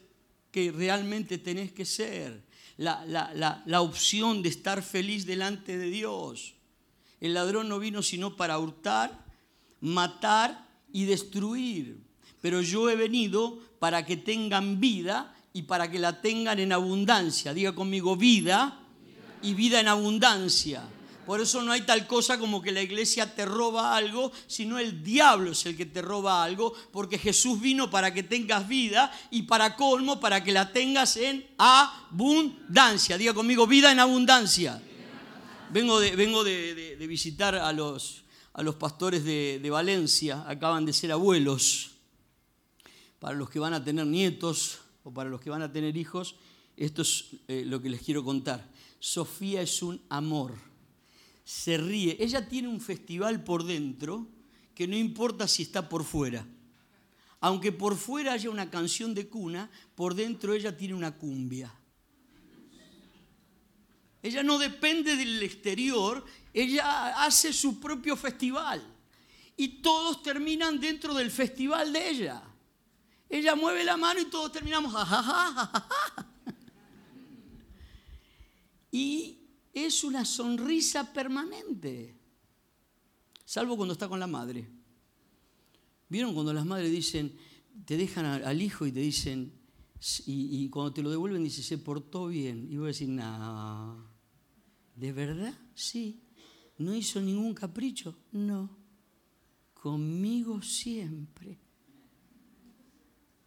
que 0.50 0.73
realmente 0.73 1.38
tenés 1.38 1.71
que 1.71 1.85
ser, 1.85 2.43
la, 2.76 3.81
opción 3.81 4.43
de 4.43 4.49
estar 4.49 4.83
feliz 4.83 5.25
delante 5.25 5.79
de 5.79 5.88
Dios. 5.88 6.55
El 7.21 7.35
ladrón 7.35 7.69
no 7.69 7.79
vino 7.79 8.02
sino 8.02 8.35
para 8.35 8.59
hurtar, 8.59 9.25
matar 9.81 10.67
y 10.93 11.05
destruir. 11.05 12.02
Pero 12.41 12.61
yo 12.61 12.91
he 12.91 12.97
venido 12.97 13.61
para 13.79 14.05
que 14.05 14.17
tengan 14.17 14.81
vida 14.81 15.33
y 15.52 15.62
para 15.62 15.88
que 15.88 16.00
la 16.00 16.21
tengan 16.21 16.59
en 16.59 16.73
abundancia. 16.73 17.55
Diga 17.55 17.73
conmigo 17.73 18.17
vida 18.17 18.81
y 19.43 19.55
vida 19.55 19.79
en 19.79 19.87
abundancia. 19.87 20.83
Por 21.33 21.41
eso 21.41 21.62
no 21.62 21.73
hay 21.73 21.81
tal 21.81 22.07
cosa 22.07 22.39
como 22.39 22.61
que 22.61 22.73
la 22.73 22.83
iglesia 22.83 23.35
te 23.35 23.47
roba 23.47 23.97
algo, 23.97 24.31
sino 24.47 24.79
el 24.79 25.03
diablo 25.03 25.53
es 25.53 25.65
el 25.65 25.79
que 25.79 25.87
te 25.87 26.03
roba 26.03 26.45
algo, 26.45 26.75
porque 26.91 27.17
Jesús 27.17 27.59
vino 27.59 27.89
para 27.89 28.12
que 28.12 28.23
tengas 28.23 28.69
vida 28.69 29.11
y 29.31 29.45
para 29.45 29.75
colmo, 29.75 30.21
para 30.21 30.45
que 30.45 30.53
la 30.53 30.75
tengas 30.75 31.17
en 31.17 31.47
abundancia. 31.57 33.17
Diga 33.17 33.33
conmigo, 33.33 33.67
vida 33.67 33.91
en 33.91 34.01
abundancia. 34.01 34.83
Vengo 35.71 36.01
de, 36.01 36.97
visitar 37.09 37.55
a 37.55 37.73
los, 37.73 38.25
a 38.53 38.62
los 38.62 38.75
pastores 38.75 39.25
de, 39.25 39.71
Valencia, 39.71 40.45
acaban 40.47 40.85
de 40.85 40.93
ser 40.93 41.12
abuelos. 41.12 41.93
Para 43.21 43.35
los 43.35 43.49
que 43.49 43.59
van 43.59 43.73
a 43.73 43.83
tener 43.83 44.07
nietos 44.07 44.81
o 45.03 45.15
para 45.15 45.31
los 45.31 45.41
que 45.41 45.49
van 45.49 45.62
a 45.62 45.73
tener 45.73 45.97
hijos, 45.97 46.35
esto 46.77 47.01
es 47.01 47.25
eh, 47.49 47.62
lo 47.65 47.81
que 47.81 47.89
les 47.89 48.03
quiero 48.03 48.23
contar. 48.23 48.69
Sofía 49.01 49.62
es 49.62 49.83
un 49.83 49.99
amor 50.11 50.72
se 51.45 51.77
ríe. 51.77 52.17
Ella 52.21 52.49
tiene 52.49 52.69
un 52.69 52.81
festival 52.81 53.43
por 53.45 53.65
dentro 53.65 54.27
que 54.75 54.87
no 54.87 54.97
importa 54.97 55.47
si 55.47 55.63
está 55.63 55.89
por 55.89 56.05
fuera. 56.05 56.47
Aunque 57.41 57.73
por 57.73 57.97
fuera 57.97 58.33
haya 58.33 58.51
una 58.51 58.71
canción 58.71 59.15
de 59.15 59.29
cuna, 59.29 59.71
por 59.95 60.15
dentro 60.15 60.55
ella 60.55 60.77
tiene 60.77 60.95
una 60.95 61.17
cumbia. 61.17 61.75
Ella 64.23 64.45
no 64.45 64.59
depende 64.59 65.17
del 65.17 65.43
exterior, 65.43 66.25
ella 66.55 67.25
hace 67.25 67.53
su 67.53 67.81
propio 67.81 68.17
festival. 68.17 68.81
Y 69.57 69.83
todos 69.83 70.23
terminan 70.23 70.81
dentro 70.81 71.13
del 71.15 71.31
festival 71.31 71.93
de 71.93 72.11
ella. 72.11 72.43
Ella 73.29 73.57
mueve 73.57 73.83
la 73.83 73.97
mano 73.97 74.21
y 74.21 74.27
todos 74.27 74.53
terminamos. 74.53 74.95
y 78.93 79.42
es 79.73 80.05
una 80.05 80.25
sonrisa 80.25 81.12
permanente, 81.12 82.14
salvo 83.45 83.76
cuando 83.76 83.93
está 83.93 84.09
con 84.09 84.21
la 84.21 84.26
madre. 84.26 84.69
¿Vieron 86.09 86.35
cuando 86.35 86.52
las 86.52 86.67
madres 86.67 86.91
dicen, 86.91 87.35
te 87.87 87.97
dejan 87.97 88.26
al 88.26 88.61
hijo 88.61 88.87
y 88.87 88.93
te 88.93 89.00
dicen, 89.00 89.52
y, 90.26 90.69
cuando 90.69 90.93
te 90.93 91.02
lo 91.02 91.11
devuelven 91.11 91.43
dice, 91.43 91.62
se 91.62 91.79
portó 91.79 92.26
bien? 92.26 92.71
Y 92.71 92.76
vos 92.76 92.88
decís, 92.88 93.09
no, 93.09 94.11
¿de 94.95 95.12
verdad? 95.12 95.59
Sí. 95.75 96.21
¿No 96.79 96.95
hizo 96.95 97.21
ningún 97.21 97.55
capricho? 97.55 98.19
No. 98.33 98.76
Conmigo 99.73 100.61
siempre. 100.61 101.59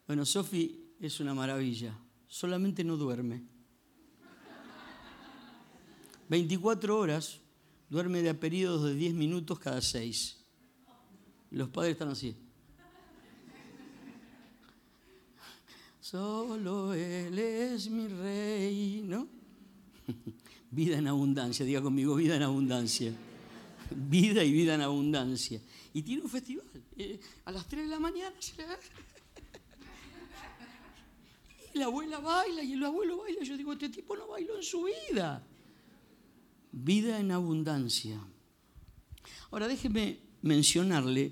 Bueno, 0.08 0.26
Sofi 0.26 0.94
es 1.00 1.20
una 1.20 1.34
maravilla, 1.34 1.98
solamente 2.28 2.84
no 2.84 2.98
duerme. 2.98 3.44
24 6.28 6.98
horas, 6.98 7.40
duerme 7.90 8.22
de 8.22 8.30
a 8.30 8.34
de 8.34 8.96
10 8.96 9.14
minutos 9.14 9.60
cada 9.60 9.82
6. 9.82 10.38
Los 11.52 11.70
padres 11.70 11.94
están 11.94 12.10
así. 12.10 12.36
Solo 16.02 16.94
Él 16.94 17.40
es 17.40 17.90
mi 17.90 18.08
rey, 18.08 19.04
¿no? 19.06 19.28
Vida 20.72 20.98
en 20.98 21.08
abundancia, 21.08 21.66
diga 21.66 21.82
conmigo, 21.82 22.16
vida 22.16 22.36
en 22.36 22.44
abundancia. 22.44 23.14
Vida 23.92 24.44
y 24.44 24.52
vida 24.52 24.76
en 24.76 24.82
abundancia. 24.82 25.62
Y 25.94 26.02
tiene 26.02 26.24
un 26.24 26.30
festival. 26.30 26.66
Eh, 26.98 27.20
a 27.46 27.52
las 27.52 27.68
3 27.68 27.86
de 27.86 27.90
la 27.90 28.00
mañana 28.00 28.36
Y 31.74 31.80
la 31.80 31.86
abuela 31.86 32.20
baila 32.20 32.64
y 32.64 32.74
el 32.74 32.84
abuelo 32.84 33.20
baila. 33.20 33.44
Yo 33.44 33.58
digo, 33.58 33.74
este 33.74 33.90
tipo 33.90 34.16
no 34.16 34.28
bailó 34.28 34.58
en 34.58 34.64
su 34.64 34.84
vida 34.84 35.44
vida 36.76 37.20
en 37.20 37.32
abundancia. 37.32 38.20
Ahora 39.50 39.68
déjeme 39.68 40.20
mencionarle 40.42 41.32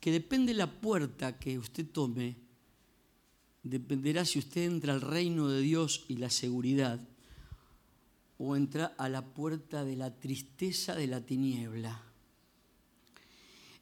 que 0.00 0.12
depende 0.12 0.54
la 0.54 0.80
puerta 0.80 1.36
que 1.38 1.58
usted 1.58 1.84
tome, 1.90 2.36
dependerá 3.64 4.24
si 4.24 4.38
usted 4.38 4.62
entra 4.62 4.94
al 4.94 5.00
reino 5.00 5.48
de 5.48 5.60
Dios 5.60 6.04
y 6.06 6.16
la 6.16 6.30
seguridad 6.30 7.00
o 8.38 8.54
entra 8.54 8.94
a 8.96 9.08
la 9.08 9.34
puerta 9.34 9.84
de 9.84 9.96
la 9.96 10.14
tristeza 10.14 10.94
de 10.94 11.08
la 11.08 11.26
tiniebla. 11.26 12.07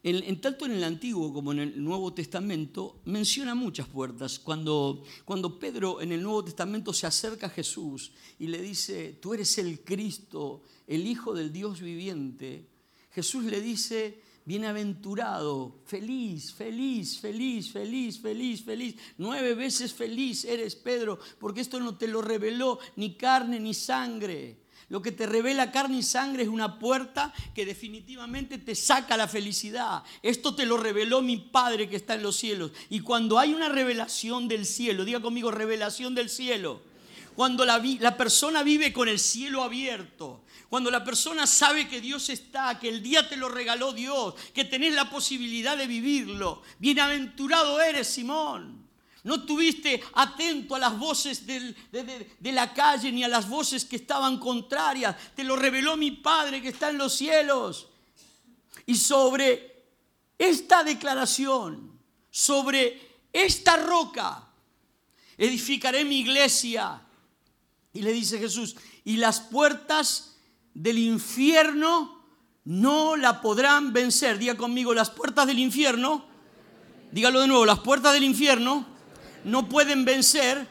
En, 0.09 0.39
tanto 0.39 0.65
en 0.65 0.71
el 0.71 0.85
Antiguo 0.85 1.33
como 1.33 1.51
en 1.51 1.59
el 1.59 1.83
Nuevo 1.83 2.13
Testamento 2.13 3.01
menciona 3.03 3.53
muchas 3.55 3.89
puertas. 3.89 4.39
Cuando, 4.39 5.03
cuando 5.25 5.59
Pedro 5.59 5.99
en 5.99 6.13
el 6.13 6.23
Nuevo 6.23 6.45
Testamento 6.45 6.93
se 6.93 7.07
acerca 7.07 7.47
a 7.47 7.49
Jesús 7.49 8.13
y 8.39 8.47
le 8.47 8.61
dice, 8.61 9.17
tú 9.21 9.33
eres 9.33 9.57
el 9.57 9.81
Cristo, 9.81 10.63
el 10.87 11.05
Hijo 11.05 11.33
del 11.33 11.51
Dios 11.51 11.81
viviente, 11.81 12.69
Jesús 13.11 13.43
le 13.43 13.59
dice, 13.59 14.21
bienaventurado, 14.45 15.81
feliz, 15.83 16.53
feliz, 16.53 17.19
feliz, 17.19 17.69
feliz, 17.69 18.21
feliz, 18.21 18.63
feliz. 18.63 18.95
Nueve 19.17 19.55
veces 19.55 19.93
feliz 19.93 20.45
eres, 20.45 20.77
Pedro, 20.77 21.19
porque 21.37 21.59
esto 21.59 21.81
no 21.81 21.97
te 21.97 22.07
lo 22.07 22.21
reveló 22.21 22.79
ni 22.95 23.15
carne 23.15 23.59
ni 23.59 23.73
sangre. 23.73 24.66
Lo 24.89 25.01
que 25.01 25.11
te 25.11 25.25
revela 25.25 25.71
carne 25.71 25.97
y 25.97 26.03
sangre 26.03 26.43
es 26.43 26.49
una 26.49 26.79
puerta 26.79 27.33
que 27.53 27.65
definitivamente 27.65 28.57
te 28.57 28.73
saca 28.73 29.17
la 29.17 29.27
felicidad. 29.27 30.03
Esto 30.21 30.55
te 30.55 30.65
lo 30.65 30.77
reveló 30.77 31.21
mi 31.21 31.37
Padre 31.37 31.89
que 31.89 31.97
está 31.97 32.13
en 32.13 32.23
los 32.23 32.37
cielos. 32.37 32.71
Y 32.89 33.01
cuando 33.01 33.37
hay 33.37 33.53
una 33.53 33.67
revelación 33.67 34.47
del 34.47 34.65
cielo, 34.65 35.03
diga 35.03 35.19
conmigo 35.19 35.51
revelación 35.51 36.15
del 36.15 36.29
cielo, 36.29 36.81
cuando 37.35 37.65
la, 37.65 37.83
la 37.99 38.15
persona 38.15 38.63
vive 38.63 38.93
con 38.93 39.09
el 39.09 39.19
cielo 39.19 39.61
abierto, 39.61 40.45
cuando 40.69 40.89
la 40.89 41.03
persona 41.03 41.47
sabe 41.47 41.89
que 41.89 41.99
Dios 41.99 42.29
está, 42.29 42.79
que 42.79 42.87
el 42.87 43.03
día 43.03 43.27
te 43.27 43.35
lo 43.35 43.49
regaló 43.49 43.91
Dios, 43.91 44.35
que 44.53 44.63
tenés 44.63 44.93
la 44.93 45.09
posibilidad 45.09 45.77
de 45.77 45.87
vivirlo. 45.87 46.61
Bienaventurado 46.79 47.81
eres, 47.81 48.07
Simón. 48.07 48.86
No 49.27 49.43
tuviste 49.43 50.01
atento 50.13 50.73
a 50.73 50.79
las 50.79 50.97
voces 50.97 51.45
de, 51.45 51.75
de, 51.91 52.51
la 52.53 52.73
calle 52.73 53.11
ni 53.11 53.25
a 53.25 53.27
las 53.27 53.49
voces 53.49 53.83
que 53.83 53.97
estaban 53.97 54.39
contrarias. 54.39 55.17
Te 55.35 55.43
lo 55.43 55.57
reveló 55.57 55.97
mi 55.97 56.11
Padre 56.11 56.61
que 56.61 56.69
está 56.69 56.91
en 56.91 56.97
los 56.97 57.13
cielos. 57.13 57.89
Y 58.85 58.95
sobre 58.95 59.83
esta 60.37 60.81
declaración, 60.85 61.99
sobre 62.31 63.17
esta 63.33 63.75
roca, 63.75 64.47
edificaré 65.37 66.05
mi 66.05 66.19
iglesia. 66.19 67.01
Y 67.91 68.03
le 68.03 68.13
dice 68.13 68.39
Jesús, 68.39 68.77
y 69.03 69.17
las 69.17 69.41
puertas 69.41 70.37
del 70.73 70.99
infierno 70.99 72.23
no 72.63 73.17
la 73.17 73.41
podrán 73.41 73.91
vencer. 73.91 74.37
Diga 74.37 74.55
conmigo, 74.55 74.93
las 74.93 75.09
puertas 75.09 75.47
del 75.47 75.59
infierno, 75.59 76.25
dígalo 77.11 77.41
de 77.41 77.47
nuevo, 77.49 77.65
las 77.65 77.79
puertas 77.79 78.13
del 78.13 78.23
infierno 78.23 78.95
no 79.47 79.67
pueden 79.67 80.05
vencer 80.05 80.67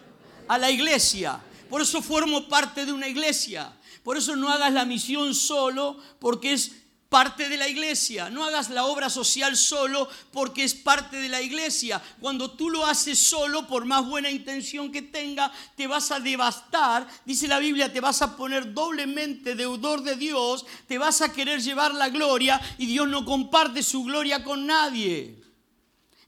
a 0.48 0.58
la 0.58 0.70
iglesia. 0.70 1.40
Por 1.68 1.82
eso 1.82 2.02
formo 2.02 2.48
parte 2.48 2.86
de 2.86 2.92
una 2.92 3.08
iglesia. 3.08 3.72
Por 4.04 4.16
eso 4.16 4.36
no 4.36 4.50
hagas 4.50 4.72
la 4.72 4.84
misión 4.84 5.34
solo 5.34 5.98
porque 6.20 6.52
es 6.52 6.72
parte 7.08 7.48
de 7.48 7.56
la 7.56 7.68
iglesia. 7.68 8.30
No 8.30 8.44
hagas 8.44 8.70
la 8.70 8.84
obra 8.84 9.10
social 9.10 9.56
solo 9.56 10.08
porque 10.30 10.62
es 10.62 10.74
parte 10.74 11.16
de 11.16 11.28
la 11.28 11.40
iglesia. 11.40 12.00
Cuando 12.20 12.50
tú 12.50 12.70
lo 12.70 12.86
haces 12.86 13.18
solo, 13.18 13.66
por 13.66 13.84
más 13.84 14.06
buena 14.06 14.30
intención 14.30 14.92
que 14.92 15.02
tenga, 15.02 15.50
te 15.76 15.86
vas 15.86 16.10
a 16.10 16.20
devastar. 16.20 17.08
Dice 17.24 17.48
la 17.48 17.58
Biblia, 17.58 17.92
te 17.92 18.00
vas 18.00 18.22
a 18.22 18.36
poner 18.36 18.74
doblemente 18.74 19.54
deudor 19.54 20.02
de 20.02 20.16
Dios, 20.16 20.66
te 20.86 20.98
vas 20.98 21.22
a 21.22 21.32
querer 21.32 21.60
llevar 21.62 21.94
la 21.94 22.10
gloria 22.10 22.60
y 22.78 22.86
Dios 22.86 23.08
no 23.08 23.24
comparte 23.24 23.82
su 23.82 24.04
gloria 24.04 24.44
con 24.44 24.66
nadie. 24.66 25.42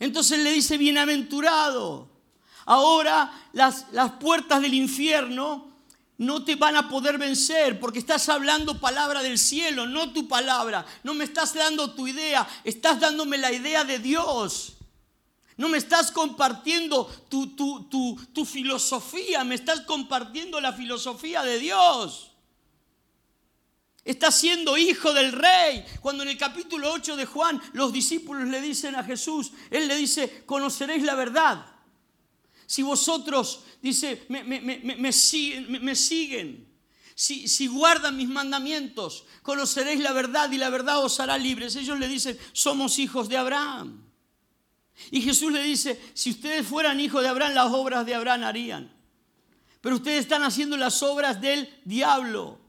Entonces 0.01 0.39
le 0.39 0.53
dice, 0.53 0.79
bienaventurado. 0.79 2.08
Ahora 2.68 3.33
las, 3.54 3.87
puertas 4.20 4.61
del 4.61 4.74
infierno 4.74 5.72
no 6.18 6.44
te 6.44 6.54
van 6.54 6.76
a 6.76 6.87
poder 6.90 7.16
vencer 7.16 7.81
porque 7.81 7.98
estás 7.98 8.28
hablando 8.28 8.78
palabra 8.78 9.22
del 9.22 9.38
cielo, 9.38 9.87
no 9.87 10.12
tu 10.12 10.28
palabra. 10.28 10.85
No 11.02 11.14
me 11.14 11.24
estás 11.24 11.54
dando 11.54 11.94
tu 11.94 12.07
idea, 12.07 12.46
estás 12.64 13.00
dándome 13.00 13.38
la 13.38 13.50
idea 13.50 13.85
de 13.85 13.98
Dios. 13.98 14.74
No 15.57 15.70
me 15.70 15.78
estás 15.78 16.12
compartiendo 16.12 17.07
tu, 17.31 17.57
tu, 17.57 18.44
filosofía, 18.44 19.44
me 19.44 19.54
estás 19.54 19.81
compartiendo 19.81 20.61
la 20.61 20.74
filosofía 20.74 21.42
de 21.42 21.59
Dios. 21.59 22.33
Estás 24.04 24.35
siendo 24.35 24.76
hijo 24.76 25.14
del 25.14 25.33
rey. 25.33 25.87
Cuando 26.02 26.22
en 26.22 26.28
el 26.28 26.37
capítulo 26.37 26.92
8 26.92 27.16
de 27.16 27.24
Juan 27.24 27.62
los 27.72 27.94
discípulos 27.94 28.46
le 28.46 28.61
dicen 28.61 28.94
a 28.94 29.04
Jesús, 29.04 29.52
Él 29.70 29.88
le 29.88 29.96
dice, 29.96 30.44
conoceréis 30.44 31.02
la 31.04 31.14
verdad. 31.14 31.78
Si 32.68 32.83
vosotros 32.83 33.64
dice, 33.81 34.26
me, 34.28 35.11
siguen, 35.11 36.68
Si, 37.14 37.48
si, 37.48 37.66
guardan 37.66 38.14
mis 38.14 38.28
mandamientos, 38.28 39.24
conoceréis 39.42 40.00
la 40.00 40.12
verdad 40.12 40.52
y 40.52 40.59
la 40.59 40.68
verdad 40.68 41.02
os 41.02 41.18
hará 41.18 41.38
libres. 41.38 41.76
Ellos 41.76 41.98
le 41.98 42.07
dicen, 42.07 42.38
somos 42.52 42.98
hijos 42.98 43.31
de 43.31 43.38
Abraham. 43.38 44.04
Y 45.11 45.22
Jesús 45.22 45.50
le 45.50 45.62
dice, 45.62 45.98
si 46.12 46.33
ustedes 46.33 46.66
fueran 46.66 47.00
hijos 47.00 47.22
de 47.22 47.31
Abraham, 47.31 47.54
las 47.54 47.72
obras 47.72 48.04
de 48.04 48.14
Abraham 48.14 48.44
harían. 48.44 48.92
Pero 49.81 49.96
ustedes 49.96 50.20
están 50.20 50.42
haciendo 50.42 50.76
las 50.76 51.02
obras 51.02 51.40
del 51.40 51.74
diablo. 51.87 52.61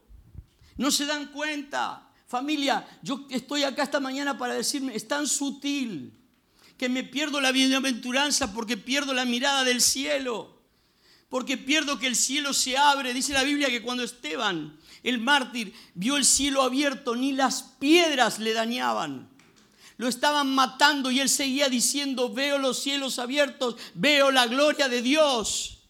No 0.78 0.90
se 0.90 1.04
dan 1.04 1.26
cuenta. 1.26 2.10
Familia, 2.26 2.88
yo 3.02 3.26
estoy 3.28 3.64
acá 3.64 3.82
esta 3.82 4.00
mañana 4.00 4.38
para 4.38 4.54
decirme, 4.54 4.96
es 4.96 5.06
tan 5.06 5.28
sutil 5.28 6.19
que 6.80 6.88
me 6.88 7.04
pierdo 7.04 7.42
la 7.42 7.52
bienaventuranza 7.52 8.54
porque 8.54 8.78
pierdo 8.78 9.12
la 9.12 9.26
mirada 9.26 9.64
del 9.64 9.82
cielo 9.82 10.58
porque 11.28 11.56
pierdo 11.56 11.98
que 11.98 12.08
el 12.08 12.16
cielo 12.16 12.52
se 12.52 12.76
abre. 12.76 13.14
Dice 13.14 13.34
la 13.34 13.44
Biblia 13.44 13.68
que 13.68 13.82
cuando 13.82 14.02
Esteban, 14.02 14.76
el 15.04 15.18
mártir, 15.18 15.72
vio 15.94 16.16
el 16.16 16.24
cielo 16.24 16.62
abierto, 16.62 17.14
ni 17.14 17.32
las 17.32 17.62
piedras 17.62 18.40
le 18.40 18.52
dañaban. 18.52 19.30
Lo 19.96 20.08
estaban 20.08 20.52
matando 20.52 21.10
y 21.10 21.20
él 21.20 21.28
seguía 21.28 21.68
diciendo, 21.68 22.32
veo 22.32 22.58
los 22.58 22.82
cielos 22.82 23.18
abiertos, 23.18 23.76
veo 23.94 24.30
la 24.30 24.46
gloria 24.46 24.88
de 24.88 25.02
Dios. 25.02 25.84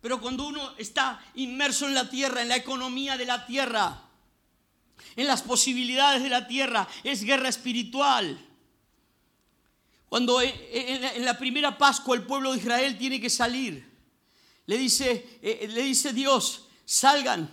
Pero 0.00 0.20
cuando 0.20 0.48
uno 0.48 0.74
está 0.76 1.22
inmerso 1.34 1.86
en 1.86 1.94
la 1.94 2.10
tierra, 2.10 2.42
en 2.42 2.48
la 2.48 2.56
economía 2.56 3.16
de 3.16 3.26
la 3.26 3.46
tierra, 3.46 4.02
en 5.14 5.26
las 5.28 5.42
posibilidades 5.42 6.22
de 6.22 6.30
la 6.30 6.48
tierra, 6.48 6.88
es 7.04 7.22
guerra 7.22 7.48
espiritual. 7.48 8.44
Cuando 10.12 10.42
en 10.42 11.24
la 11.24 11.38
primera 11.38 11.78
Pascua 11.78 12.14
el 12.14 12.24
pueblo 12.24 12.52
de 12.52 12.58
Israel 12.58 12.98
tiene 12.98 13.18
que 13.18 13.30
salir, 13.30 13.82
le 14.66 14.76
dice, 14.76 15.38
eh, 15.40 15.66
le 15.72 15.84
dice 15.84 16.12
Dios, 16.12 16.68
salgan, 16.84 17.48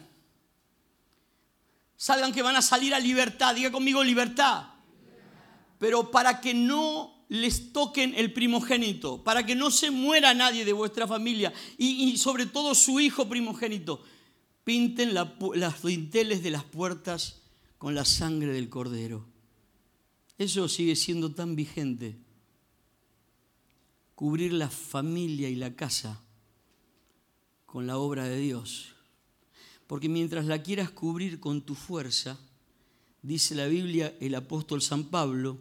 salgan 1.96 2.34
que 2.34 2.42
van 2.42 2.58
a 2.58 2.62
salir 2.62 2.94
a 2.94 3.00
libertad, 3.00 3.56
diga 3.56 3.72
conmigo 3.72 4.04
libertad, 4.04 4.74
pero 5.78 6.12
para 6.12 6.42
que 6.42 6.54
no 6.54 7.24
les 7.30 7.72
toquen 7.72 8.14
el 8.18 8.34
primogénito, 8.34 9.24
para 9.24 9.46
que 9.46 9.56
no 9.56 9.72
se 9.72 9.90
muera 9.90 10.34
nadie 10.34 10.66
de 10.66 10.74
vuestra 10.74 11.08
familia 11.08 11.54
y, 11.78 12.18
sobre 12.18 12.46
todo 12.46 12.76
su 12.76 13.00
hijo 13.00 13.30
primogénito, 13.30 14.04
pinten 14.66 15.14
las 15.14 15.82
dinteles 15.82 16.44
de 16.44 16.52
las 16.52 16.66
puertas 16.66 17.42
con 17.78 17.96
la 17.96 18.04
sangre 18.04 18.52
del 18.52 18.68
cordero. 18.68 19.30
Eso 20.38 20.68
sigue 20.68 20.98
siendo 20.98 21.34
tan 21.34 21.56
vigente. 21.56 22.28
Cubrir 24.20 24.52
la 24.52 24.70
familia 24.70 25.48
y 25.48 25.56
la 25.56 25.78
casa 25.78 26.22
con 27.66 27.88
la 27.88 27.98
obra 27.98 28.26
de 28.26 28.38
Dios. 28.38 28.94
Porque 29.88 30.10
mientras 30.10 30.46
la 30.46 30.62
quieras 30.62 30.90
cubrir 30.90 31.40
con 31.40 31.62
tu 31.62 31.74
fuerza, 31.74 32.38
dice 33.22 33.56
la 33.56 33.68
Biblia 33.68 34.14
el 34.20 34.36
apóstol 34.36 34.82
San 34.82 35.06
Pablo, 35.06 35.58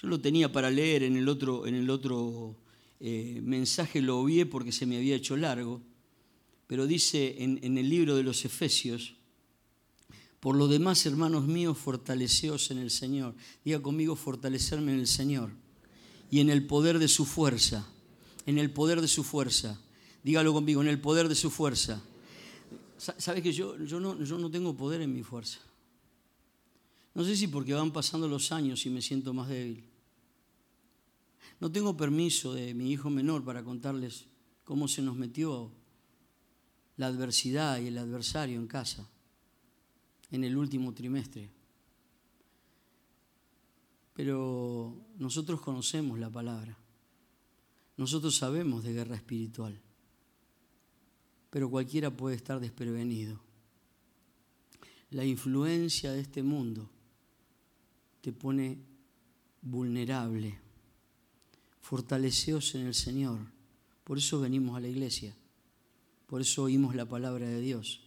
yo 0.00 0.06
lo 0.06 0.20
tenía 0.20 0.52
para 0.52 0.70
leer 0.70 1.02
en 1.02 1.16
el 1.16 1.28
otro, 1.28 1.66
en 1.66 1.74
el 1.74 1.90
otro 1.90 2.54
eh, 3.00 3.40
mensaje, 3.42 4.00
lo 4.00 4.20
oí 4.20 4.44
porque 4.44 4.70
se 4.70 4.86
me 4.86 4.96
había 4.96 5.16
hecho 5.16 5.36
largo, 5.36 5.82
pero 6.68 6.86
dice 6.86 7.42
en, 7.42 7.58
en 7.64 7.78
el 7.78 7.88
libro 7.88 8.14
de 8.14 8.22
los 8.22 8.44
Efesios, 8.44 9.16
por 10.38 10.54
lo 10.54 10.68
demás, 10.68 11.04
hermanos 11.04 11.48
míos, 11.48 11.76
fortaleceos 11.76 12.70
en 12.70 12.78
el 12.78 12.92
Señor. 12.92 13.34
Diga 13.64 13.82
conmigo, 13.82 14.14
fortalecerme 14.14 14.92
en 14.92 15.00
el 15.00 15.08
Señor. 15.08 15.50
Y 16.30 16.40
en 16.40 16.50
el 16.50 16.66
poder 16.66 16.98
de 16.98 17.08
su 17.08 17.24
fuerza. 17.24 17.86
En 18.46 18.58
el 18.58 18.70
poder 18.70 19.00
de 19.00 19.08
su 19.08 19.24
fuerza. 19.24 19.80
Dígalo 20.22 20.52
conmigo, 20.52 20.80
en 20.82 20.88
el 20.88 21.00
poder 21.00 21.28
de 21.28 21.34
su 21.34 21.50
fuerza. 21.50 22.02
¿Sabes 22.96 23.42
que 23.42 23.52
yo, 23.52 23.76
yo, 23.84 24.00
no, 24.00 24.22
yo 24.22 24.38
no 24.38 24.50
tengo 24.50 24.76
poder 24.76 25.00
en 25.02 25.12
mi 25.12 25.22
fuerza? 25.22 25.60
No 27.14 27.24
sé 27.24 27.36
si 27.36 27.46
porque 27.46 27.74
van 27.74 27.92
pasando 27.92 28.28
los 28.28 28.52
años 28.52 28.84
y 28.86 28.90
me 28.90 29.02
siento 29.02 29.32
más 29.32 29.48
débil. 29.48 29.84
No 31.60 31.70
tengo 31.70 31.96
permiso 31.96 32.54
de 32.54 32.74
mi 32.74 32.92
hijo 32.92 33.10
menor 33.10 33.44
para 33.44 33.64
contarles 33.64 34.26
cómo 34.64 34.86
se 34.86 35.02
nos 35.02 35.16
metió 35.16 35.72
la 36.96 37.06
adversidad 37.06 37.80
y 37.80 37.88
el 37.88 37.98
adversario 37.98 38.58
en 38.58 38.66
casa 38.66 39.08
en 40.30 40.44
el 40.44 40.56
último 40.56 40.92
trimestre. 40.92 41.50
Pero 44.18 44.96
nosotros 45.16 45.60
conocemos 45.60 46.18
la 46.18 46.28
palabra. 46.28 46.76
Nosotros 47.96 48.34
sabemos 48.34 48.82
de 48.82 48.92
guerra 48.92 49.14
espiritual 49.14 49.80
pero 51.50 51.70
cualquiera 51.70 52.10
puede 52.10 52.36
estar 52.36 52.60
desprevenido. 52.60 53.40
La 55.10 55.24
influencia 55.24 56.12
de 56.12 56.20
este 56.20 56.42
mundo 56.42 56.90
te 58.20 58.32
pone 58.32 58.78
vulnerable. 59.62 60.58
Fortaleceos 61.80 62.74
en 62.74 62.86
el 62.86 62.94
Señor. 62.94 63.38
Por 64.04 64.18
eso 64.18 64.40
venimos 64.40 64.76
a 64.76 64.80
la 64.80 64.88
iglesia. 64.88 65.34
Por 66.26 66.42
eso 66.42 66.64
oímos 66.64 66.94
la 66.94 67.06
palabra 67.06 67.46
de 67.46 67.60
Dios. 67.60 68.02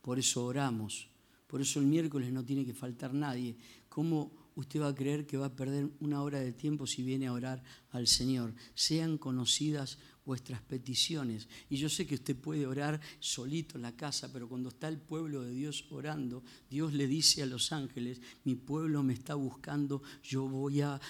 Por 0.00 0.18
eso 0.18 0.46
oramos. 0.46 1.08
Por 1.46 1.60
eso 1.60 1.80
el 1.80 1.86
miércoles 1.86 2.32
no 2.32 2.44
tiene 2.44 2.64
que 2.64 2.72
faltar 2.72 3.12
nadie. 3.12 3.56
¿Cómo 3.90 4.32
usted 4.54 4.80
va 4.80 4.88
a 4.88 4.94
creer 4.94 5.26
que 5.26 5.36
va 5.36 5.46
a 5.46 5.56
perder 5.56 5.90
una 6.00 6.22
hora 6.22 6.40
de 6.40 6.52
tiempo 6.52 6.86
si 6.86 7.02
viene 7.02 7.26
a 7.26 7.32
orar 7.32 7.62
al 7.90 8.06
Señor? 8.06 8.54
Sean 8.74 9.18
conocidas 9.18 9.98
vuestras 10.24 10.62
peticiones. 10.62 11.48
Y 11.68 11.76
yo 11.76 11.88
sé 11.88 12.06
que 12.06 12.14
usted 12.14 12.36
puede 12.36 12.66
orar 12.66 13.00
solito 13.18 13.76
en 13.76 13.82
la 13.82 13.96
casa, 13.96 14.32
pero 14.32 14.48
cuando 14.48 14.68
está 14.68 14.86
el 14.86 14.98
pueblo 14.98 15.42
de 15.42 15.52
Dios 15.52 15.86
orando, 15.90 16.44
Dios 16.70 16.92
le 16.92 17.08
dice 17.08 17.42
a 17.42 17.46
los 17.46 17.72
ángeles, 17.72 18.20
mi 18.44 18.54
pueblo 18.54 19.02
me 19.02 19.12
está 19.12 19.34
buscando, 19.34 20.02
yo 20.22 20.46
voy 20.46 20.82
a, 20.82 21.00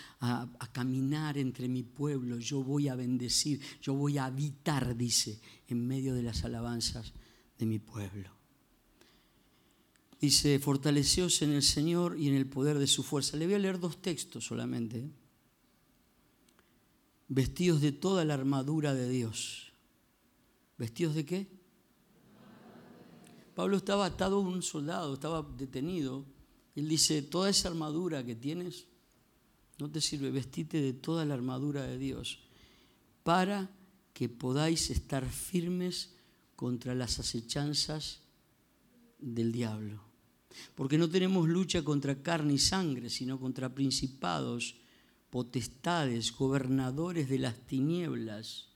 caminar 0.73 1.37
entre 1.37 1.69
mi 1.69 1.83
pueblo, 1.83 2.39
yo 2.39 2.63
voy 2.63 2.89
a 2.89 2.95
bendecir, 2.95 3.61
yo 3.83 3.93
voy 3.93 4.17
a 4.17 4.25
habitar, 4.25 4.97
dice, 4.97 5.41
en 5.69 5.87
medio 5.87 6.15
de 6.15 6.23
las 6.23 6.45
alabanzas 6.45 7.13
de 7.59 7.67
mi 7.67 7.79
pueblo. 7.79 8.40
Dice, 10.21 10.59
fortaleceos 10.59 11.41
en 11.43 11.53
el 11.53 11.63
Señor 11.63 12.19
y 12.19 12.29
en 12.29 12.35
el 12.35 12.47
poder 12.47 12.79
de 12.79 12.87
su 12.87 13.03
fuerza. 13.03 13.37
Le 13.37 13.47
voy 13.47 13.55
a 13.55 13.59
leer 13.59 13.81
dos 13.81 14.03
textos 14.03 14.45
solamente. 14.45 15.11
vestidos 17.29 17.81
de 17.81 17.93
toda 17.93 18.25
la 18.25 18.35
armadura 18.35 18.93
de 18.93 19.09
Dios. 19.09 19.73
¿Vestidos 20.77 21.15
de 21.15 21.25
qué? 21.25 21.47
Pablo 23.55 23.77
estaba 23.77 24.07
atado 24.07 24.37
a 24.37 24.41
un 24.41 24.63
soldado, 24.63 25.15
estaba 25.15 25.43
detenido. 25.57 26.25
Él 26.75 26.89
dice, 26.89 27.23
toda 27.23 27.49
esa 27.49 27.69
armadura 27.69 28.25
que 28.25 28.35
tienes 28.35 28.87
no 29.79 29.91
te 29.91 30.01
sirve, 30.01 30.31
vestite 30.31 30.83
de 30.83 30.93
toda 30.93 31.25
la 31.25 31.35
armadura 31.35 31.83
de 31.85 31.99
Dios 31.99 32.41
para 33.23 33.71
que 34.13 34.29
podáis 34.29 34.91
estar 34.91 35.27
firmes 35.29 36.11
contra 36.57 36.95
las 36.95 37.19
acechanzas 37.19 38.21
del 39.19 39.53
diablo. 39.53 40.10
Porque 40.75 40.99
no 40.99 41.09
tenemos 41.09 41.49
lucha 41.49 41.83
contra 41.83 42.23
carne 42.23 42.55
y 42.55 42.59
sangre, 42.59 43.11
sino 43.11 43.39
contra 43.39 43.75
principados, 43.75 44.77
potestades, 45.31 46.33
gobernadores 46.33 47.29
de 47.29 47.39
las 47.39 47.67
tinieblas. 47.67 48.69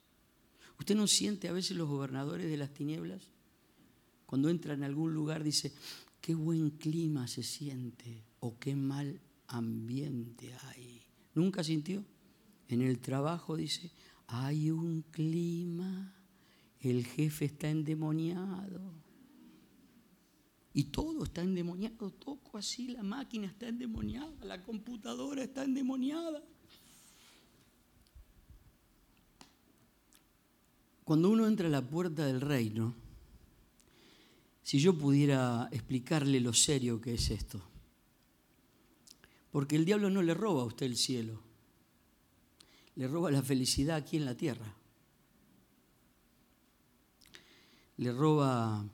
¿Usted 0.79 0.95
no 0.95 1.07
siente 1.07 1.49
a 1.49 1.53
veces 1.53 1.77
los 1.77 1.89
gobernadores 1.89 2.49
de 2.49 2.57
las 2.57 2.73
tinieblas? 2.73 3.31
Cuando 4.27 4.49
entra 4.49 4.75
en 4.75 4.85
algún 4.85 5.15
lugar 5.15 5.45
dice, 5.45 5.73
qué 6.21 6.35
buen 6.35 6.71
clima 6.71 7.29
se 7.29 7.43
siente 7.43 8.25
o 8.41 8.59
qué 8.59 8.75
mal 8.75 9.21
ambiente 9.49 10.55
hay. 10.63 11.03
¿Nunca 11.35 11.63
sintió? 11.63 12.05
En 12.69 12.81
el 12.81 12.99
trabajo 12.99 13.57
dice, 13.57 13.93
hay 14.27 14.71
un 14.71 15.03
clima, 15.11 16.15
el 16.81 17.05
jefe 17.05 17.45
está 17.47 17.69
endemoniado. 17.69 19.04
Y 20.75 20.85
todo 20.85 21.25
está 21.25 21.41
endemoniado. 21.41 22.11
Toco 22.11 22.59
así, 22.59 22.89
la 22.89 23.05
máquina 23.05 23.47
está 23.47 23.69
endemoniada, 23.69 24.45
la 24.45 24.61
computadora 24.63 25.45
está 25.45 25.63
endemoniada. 25.63 26.43
Cuando 31.05 31.31
uno 31.31 31.47
entra 31.47 31.69
a 31.69 31.71
la 31.71 31.87
puerta 31.87 32.27
del 32.27 32.41
reino, 32.41 32.95
si 34.65 34.81
yo 34.81 34.99
pudiera 34.99 35.69
explicarle 35.71 36.41
lo 36.41 36.53
serio 36.53 37.01
que 37.01 37.15
es 37.15 37.31
esto. 37.31 37.63
Porque 39.53 39.77
el 39.77 39.85
diablo 39.85 40.11
no 40.11 40.23
le 40.23 40.35
roba 40.35 40.63
a 40.63 40.67
usted 40.67 40.87
el 40.87 40.97
cielo, 40.97 41.39
le 42.97 43.07
roba 43.07 43.31
la 43.31 43.43
felicidad 43.43 43.97
aquí 43.97 44.17
en 44.17 44.25
la 44.25 44.35
tierra. 44.35 44.75
Le 47.99 48.11
roba 48.11 48.85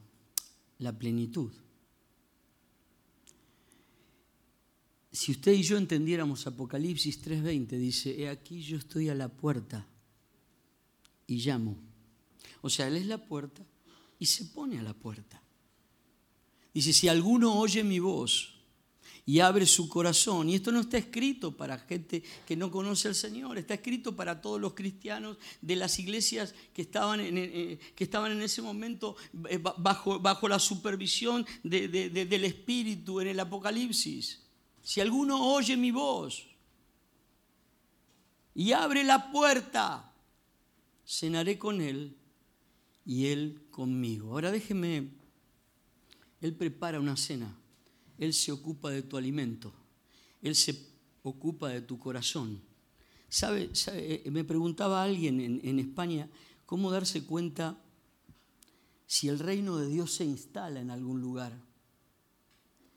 la 0.79 0.93
plenitud. 0.99 1.51
Si 5.13 5.33
usted 5.33 5.53
y 5.53 5.63
yo 5.63 5.77
entendiéramos 5.77 6.47
Apocalipsis 6.47 7.21
3:20, 7.21 7.79
dice, 7.79 8.23
he 8.23 8.29
aquí 8.29 8.63
yo 8.63 8.77
estoy 8.77 9.09
a 9.09 9.15
la 9.15 9.29
puerta 9.29 9.87
y 11.27 11.37
llamo. 11.37 11.77
O 12.61 12.71
sea, 12.71 12.87
Él 12.87 12.97
es 12.97 13.07
la 13.07 13.19
puerta 13.19 13.67
y 14.19 14.27
se 14.27 14.45
pone 14.45 14.79
a 14.79 14.83
la 14.83 14.95
puerta. 14.95 15.43
Dice, 16.73 16.93
si 16.93 17.09
alguno 17.09 17.59
oye 17.59 17.83
mi 17.83 17.99
voz 17.99 18.55
y 19.27 19.41
abre 19.41 19.67
su 19.67 19.89
corazón, 19.89 20.49
y 20.49 20.55
esto 20.55 20.71
no 20.71 20.81
está 20.81 20.99
escrito 20.99 21.57
para 21.57 21.79
gente 21.79 22.23
que 22.47 22.57
no 22.57 22.71
conoce 22.71 23.09
al 23.09 23.17
Señor, 23.17 23.59
está 23.59 23.75
escrito 23.75 24.15
para 24.15 24.41
todos 24.41 24.61
los 24.61 24.75
cristianos 24.75 25.39
de 25.61 25.75
las 25.75 25.99
iglesias 25.99 26.55
que 26.73 26.83
estaban 26.83 27.19
en, 27.19 27.37
eh, 27.37 27.79
que 27.97 28.05
estaban 28.05 28.31
en 28.31 28.43
ese 28.43 28.63
momento 28.63 29.17
eh, 29.49 29.59
bajo, 29.59 30.21
bajo 30.21 30.49
la 30.49 30.61
supervisión 30.61 31.45
del 31.65 32.45
Espíritu 32.45 33.21
en 33.21 33.29
el 33.29 33.41
Apocalipsis. 33.41 34.50
Si 34.83 35.01
alguno 35.01 35.55
oye 35.55 35.77
mi 35.77 35.91
voz 35.91 36.47
y 38.55 38.73
abre 38.73 39.05
la 39.05 39.31
puerta, 39.31 40.13
cenaré 41.07 41.59
con 41.59 41.81
él 41.81 42.17
y 43.05 43.27
él 43.27 43.67
conmigo. 43.71 44.33
Ahora 44.33 44.51
déjeme 44.51 45.21
él 46.41 46.55
prepara 46.55 47.01
una 47.01 47.17
cena, 47.17 47.55
Él 48.19 48.33
se 48.33 48.53
ocupa 48.53 48.91
de 48.91 49.03
tu 49.03 49.17
alimento, 49.17 49.73
Él 50.41 50.55
se 50.55 50.75
ocupa 51.23 51.69
de 51.69 51.83
tu 51.83 51.99
corazón. 51.99 52.61
¿Sabe? 53.29 53.71
Eh, 53.93 54.29
me 54.31 54.43
preguntaba 54.43 55.03
alguien 55.03 55.41
en, 55.41 55.61
en 55.63 55.79
España 55.79 56.29
cómo 56.67 56.91
darse 56.91 57.25
cuenta 57.25 57.79
si 59.07 59.29
el 59.29 59.39
reino 59.39 59.77
de 59.77 59.89
Dios 59.89 60.13
se 60.13 60.25
instala 60.25 60.81
en 60.81 60.91
algún 60.91 61.21
lugar. 61.21 61.53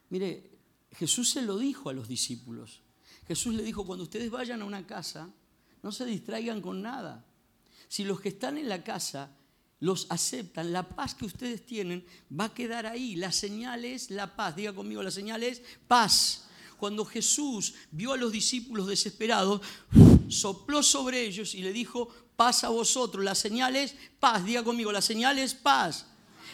Mire, 0.10 0.53
Jesús 0.94 1.32
se 1.32 1.42
lo 1.42 1.58
dijo 1.58 1.90
a 1.90 1.94
los 1.94 2.08
discípulos. 2.08 2.82
Jesús 3.28 3.54
le 3.56 3.64
dijo, 3.64 3.86
cuando 3.86 4.04
ustedes 4.04 4.30
vayan 4.30 4.62
a 4.62 4.66
una 4.66 4.86
casa, 4.86 5.30
no 5.82 5.92
se 5.92 6.06
distraigan 6.06 6.62
con 6.62 6.82
nada. 6.82 7.26
Si 7.88 8.04
los 8.04 8.22
que 8.22 8.30
están 8.30 8.58
en 8.58 8.70
la 8.70 8.84
casa 8.84 9.36
los 9.80 10.08
aceptan, 10.10 10.72
la 10.72 10.88
paz 10.88 11.14
que 11.14 11.26
ustedes 11.26 11.66
tienen 11.66 12.06
va 12.38 12.46
a 12.46 12.54
quedar 12.54 12.86
ahí. 12.86 13.16
La 13.16 13.32
señal 13.32 13.86
es 13.86 14.10
la 14.10 14.36
paz. 14.36 14.56
Diga 14.56 14.74
conmigo, 14.74 15.04
la 15.04 15.12
señal 15.12 15.44
es 15.44 15.62
paz. 15.88 16.46
Cuando 16.78 17.06
Jesús 17.06 17.76
vio 17.92 18.14
a 18.14 18.18
los 18.18 18.32
discípulos 18.32 18.88
desesperados, 18.88 19.62
sopló 20.28 20.84
sobre 20.84 21.26
ellos 21.26 21.54
y 21.56 21.62
le 21.62 21.74
dijo, 21.74 22.10
paz 22.36 22.64
a 22.64 22.70
vosotros. 22.70 23.24
La 23.24 23.36
señal 23.36 23.76
es 23.76 23.96
paz. 24.20 24.46
Diga 24.46 24.64
conmigo, 24.64 24.92
la 24.92 25.02
señal 25.02 25.38
es 25.40 25.54
paz. 25.54 26.08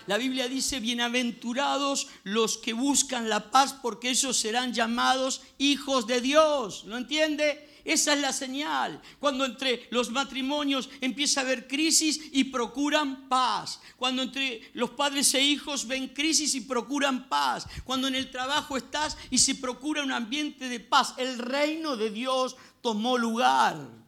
La 0.08 0.18
Biblia 0.18 0.48
dice, 0.48 0.80
bienaventurados 0.80 2.08
los 2.24 2.58
que 2.58 2.74
buscan 2.74 3.30
la 3.30 3.52
paz 3.52 3.74
porque 3.82 4.10
ellos 4.10 4.38
serán 4.38 4.74
llamados 4.74 5.42
hijos 5.58 6.08
de 6.08 6.22
Dios. 6.22 6.84
¿Lo 6.86 6.98
entiende? 6.98 7.70
Esa 7.86 8.14
es 8.14 8.20
la 8.20 8.34
señal. 8.34 9.02
Cuando 9.20 9.46
entre 9.46 9.88
los 9.90 10.12
matrimonios 10.12 10.90
empieza 11.02 11.40
a 11.40 11.44
haber 11.44 11.68
crisis 11.68 12.20
y 12.32 12.46
procuran 12.46 13.28
paz. 13.28 13.80
Cuando 13.98 14.22
entre 14.22 14.70
los 14.74 14.92
padres 14.92 15.34
e 15.34 15.42
hijos 15.42 15.88
ven 15.88 16.10
crisis 16.10 16.56
y 16.56 16.62
procuran 16.62 17.30
paz. 17.30 17.66
Cuando 17.84 18.08
en 18.08 18.16
el 18.16 18.30
trabajo 18.30 18.78
estás 18.78 19.18
y 19.30 19.38
se 19.38 19.56
procura 19.56 20.04
un 20.04 20.12
ambiente 20.12 20.70
de 20.70 20.80
paz. 20.80 21.16
El 21.18 21.40
reino 21.40 21.96
de 21.98 22.12
Dios 22.12 22.56
tomó 22.82 23.18
lugar. 23.18 23.99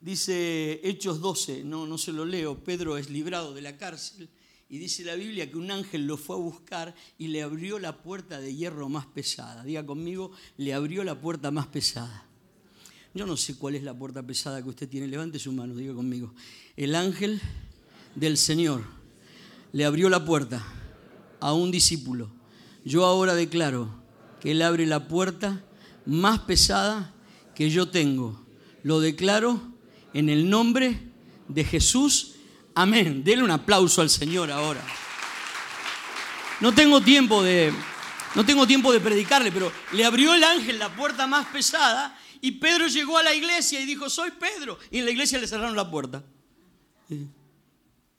Dice 0.00 0.80
Hechos 0.84 1.20
12, 1.20 1.64
no, 1.64 1.86
no 1.86 1.98
se 1.98 2.12
lo 2.12 2.24
leo, 2.24 2.62
Pedro 2.62 2.98
es 2.98 3.10
librado 3.10 3.52
de 3.52 3.62
la 3.62 3.76
cárcel 3.76 4.28
y 4.70 4.78
dice 4.78 5.02
la 5.02 5.14
Biblia 5.14 5.50
que 5.50 5.56
un 5.56 5.70
ángel 5.70 6.06
lo 6.06 6.16
fue 6.16 6.36
a 6.36 6.38
buscar 6.38 6.94
y 7.16 7.28
le 7.28 7.42
abrió 7.42 7.78
la 7.78 8.02
puerta 8.02 8.38
de 8.38 8.54
hierro 8.54 8.88
más 8.88 9.06
pesada. 9.06 9.64
Diga 9.64 9.84
conmigo, 9.86 10.30
le 10.58 10.74
abrió 10.74 11.04
la 11.04 11.18
puerta 11.20 11.50
más 11.50 11.66
pesada. 11.68 12.26
Yo 13.14 13.26
no 13.26 13.36
sé 13.36 13.56
cuál 13.56 13.76
es 13.76 13.82
la 13.82 13.94
puerta 13.94 14.22
pesada 14.22 14.62
que 14.62 14.68
usted 14.68 14.88
tiene. 14.88 15.06
Levante 15.06 15.38
su 15.38 15.52
mano, 15.52 15.74
diga 15.74 15.94
conmigo. 15.94 16.34
El 16.76 16.94
ángel 16.94 17.40
del 18.14 18.36
Señor 18.36 18.84
le 19.72 19.86
abrió 19.86 20.10
la 20.10 20.24
puerta 20.24 20.62
a 21.40 21.54
un 21.54 21.70
discípulo. 21.70 22.30
Yo 22.84 23.06
ahora 23.06 23.34
declaro 23.34 23.88
que 24.40 24.50
Él 24.50 24.60
abre 24.60 24.84
la 24.84 25.08
puerta 25.08 25.64
más 26.04 26.40
pesada 26.40 27.14
que 27.54 27.70
yo 27.70 27.88
tengo. 27.88 28.44
Lo 28.82 29.00
declaro 29.00 29.67
en 30.14 30.28
el 30.28 30.48
nombre 30.48 31.00
de 31.48 31.64
Jesús 31.64 32.34
Amén. 32.78 33.24
Denle 33.24 33.42
un 33.42 33.50
aplauso 33.50 34.02
al 34.02 34.08
Señor 34.08 34.52
ahora. 34.52 34.80
No 36.60 36.72
tengo 36.72 37.00
tiempo 37.00 37.42
de, 37.42 37.72
no 38.36 38.46
tengo 38.46 38.68
tiempo 38.68 38.92
de 38.92 39.00
predicarle, 39.00 39.50
pero 39.50 39.72
le 39.94 40.04
abrió 40.04 40.32
el 40.32 40.44
ángel 40.44 40.78
la 40.78 40.94
puerta 40.94 41.26
más 41.26 41.48
pesada 41.48 42.16
y 42.40 42.52
Pedro 42.52 42.86
llegó 42.86 43.18
a 43.18 43.24
la 43.24 43.34
iglesia 43.34 43.80
y 43.80 43.84
dijo, 43.84 44.08
soy 44.08 44.30
Pedro. 44.30 44.78
Y 44.92 44.98
en 44.98 45.06
la 45.06 45.10
iglesia 45.10 45.40
le 45.40 45.48
cerraron 45.48 45.74
la 45.74 45.90
puerta. 45.90 46.22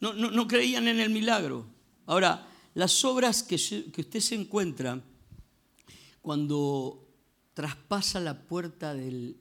No, 0.02 0.12
no, 0.12 0.46
creían 0.46 0.90
en 0.90 1.00
el 1.00 1.10
milagro. 1.10 1.66
Ahora, 2.06 2.46
las 2.74 3.06
obras 3.06 3.44
que, 3.44 3.56
que 3.94 4.02
usted 4.02 4.20
se 4.20 4.36
encuentra 4.36 5.02
cuando 6.22 7.08
traspasa 7.54 8.20
la 8.20 8.42
puerta 8.42 8.94
de 8.94 9.38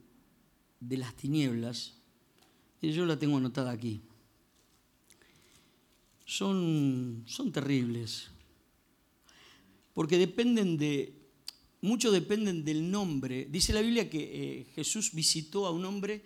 las 0.96 1.14
tinieblas, 1.16 1.97
y 2.80 2.92
yo 2.92 3.06
la 3.06 3.18
tengo 3.18 3.36
anotada 3.36 3.70
aquí 3.70 4.02
son, 6.28 7.24
son 7.26 7.50
terribles. 7.50 8.28
Porque 9.94 10.18
dependen 10.18 10.76
de, 10.76 11.14
muchos 11.80 12.12
dependen 12.12 12.64
del 12.64 12.90
nombre. 12.90 13.48
Dice 13.50 13.72
la 13.72 13.80
Biblia 13.80 14.10
que 14.10 14.20
eh, 14.20 14.66
Jesús 14.74 15.12
visitó 15.14 15.66
a 15.66 15.70
un 15.70 15.86
hombre, 15.86 16.22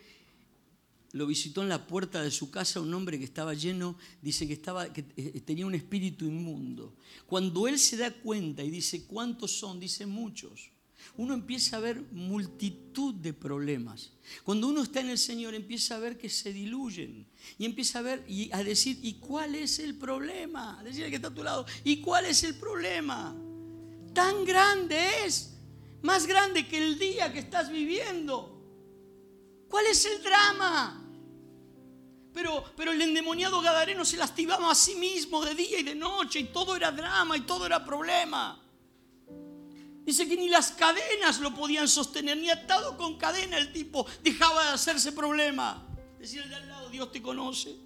lo 1.12 1.26
visitó 1.26 1.62
en 1.62 1.68
la 1.68 1.86
puerta 1.86 2.20
de 2.20 2.32
su 2.32 2.50
casa, 2.50 2.80
un 2.80 2.92
hombre 2.92 3.16
que 3.16 3.24
estaba 3.24 3.54
lleno, 3.54 3.96
dice 4.20 4.48
que, 4.48 4.54
estaba, 4.54 4.92
que 4.92 5.04
eh, 5.16 5.40
tenía 5.42 5.66
un 5.66 5.74
espíritu 5.76 6.24
inmundo. 6.24 6.96
Cuando 7.24 7.68
él 7.68 7.78
se 7.78 7.96
da 7.96 8.12
cuenta 8.12 8.64
y 8.64 8.70
dice, 8.70 9.04
¿cuántos 9.06 9.52
son? 9.52 9.78
Dice 9.78 10.04
muchos 10.04 10.72
uno 11.16 11.34
empieza 11.34 11.76
a 11.76 11.80
ver 11.80 12.00
multitud 12.12 13.14
de 13.14 13.32
problemas. 13.32 14.12
Cuando 14.44 14.68
uno 14.68 14.82
está 14.82 15.00
en 15.00 15.10
el 15.10 15.18
Señor 15.18 15.54
empieza 15.54 15.96
a 15.96 15.98
ver 15.98 16.16
que 16.16 16.28
se 16.28 16.52
diluyen 16.52 17.26
y 17.58 17.64
empieza 17.64 17.98
a 17.98 18.02
ver 18.02 18.24
y 18.28 18.50
a 18.52 18.62
decir, 18.62 18.98
¿y 19.02 19.14
cuál 19.14 19.54
es 19.54 19.78
el 19.78 19.96
problema? 19.96 20.78
A 20.78 20.82
decir 20.82 21.08
que 21.10 21.16
está 21.16 21.28
a 21.28 21.34
tu 21.34 21.42
lado, 21.42 21.66
¿y 21.84 22.00
cuál 22.00 22.26
es 22.26 22.44
el 22.44 22.54
problema? 22.54 23.34
Tan 24.14 24.44
grande 24.44 24.98
es, 25.24 25.54
más 26.02 26.26
grande 26.26 26.66
que 26.66 26.78
el 26.78 26.98
día 26.98 27.32
que 27.32 27.40
estás 27.40 27.70
viviendo. 27.70 28.60
¿Cuál 29.68 29.86
es 29.86 30.04
el 30.04 30.22
drama? 30.22 30.98
Pero, 32.32 32.64
pero 32.76 32.92
el 32.92 33.00
endemoniado 33.00 33.60
Gadareno 33.60 34.04
se 34.04 34.16
lastimaba 34.16 34.70
a 34.70 34.74
sí 34.74 34.94
mismo 34.94 35.44
de 35.44 35.54
día 35.54 35.80
y 35.80 35.82
de 35.82 35.94
noche 35.94 36.40
y 36.40 36.44
todo 36.44 36.74
era 36.76 36.90
drama 36.90 37.36
y 37.36 37.42
todo 37.42 37.66
era 37.66 37.84
problema. 37.84 38.61
Dice 40.04 40.28
que 40.28 40.36
ni 40.36 40.48
las 40.48 40.72
cadenas 40.72 41.40
lo 41.40 41.54
podían 41.54 41.86
sostener, 41.86 42.36
ni 42.36 42.50
atado 42.50 42.96
con 42.96 43.16
cadena 43.18 43.56
el 43.58 43.72
tipo 43.72 44.04
dejaba 44.22 44.64
de 44.64 44.70
hacerse 44.70 45.12
problema. 45.12 45.86
Decía 46.18 46.42
el 46.42 46.50
de 46.50 46.56
al 46.56 46.68
lado, 46.68 46.90
Dios 46.90 47.12
te 47.12 47.22
conoce. 47.22 47.76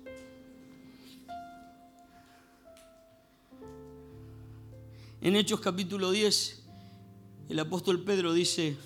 En 5.21 5.37
Hechos 5.37 5.61
capítulo 5.61 6.11
10, 6.11 6.63
el 7.51 7.59
apóstol 7.59 8.03
Pedro 8.05 8.33
dice, 8.33 8.77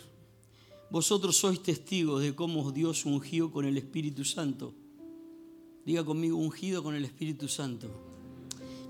vosotros 0.91 1.37
sois 1.37 1.63
testigos 1.63 2.23
de 2.23 2.35
cómo 2.35 2.73
Dios 2.73 3.05
ungió 3.05 3.53
con 3.53 3.65
el 3.65 3.77
Espíritu 3.77 4.25
Santo. 4.25 4.75
Diga 5.85 6.05
conmigo, 6.05 6.37
ungido 6.37 6.83
con 6.83 6.95
el 6.95 7.05
Espíritu 7.05 7.47
Santo 7.47 8.10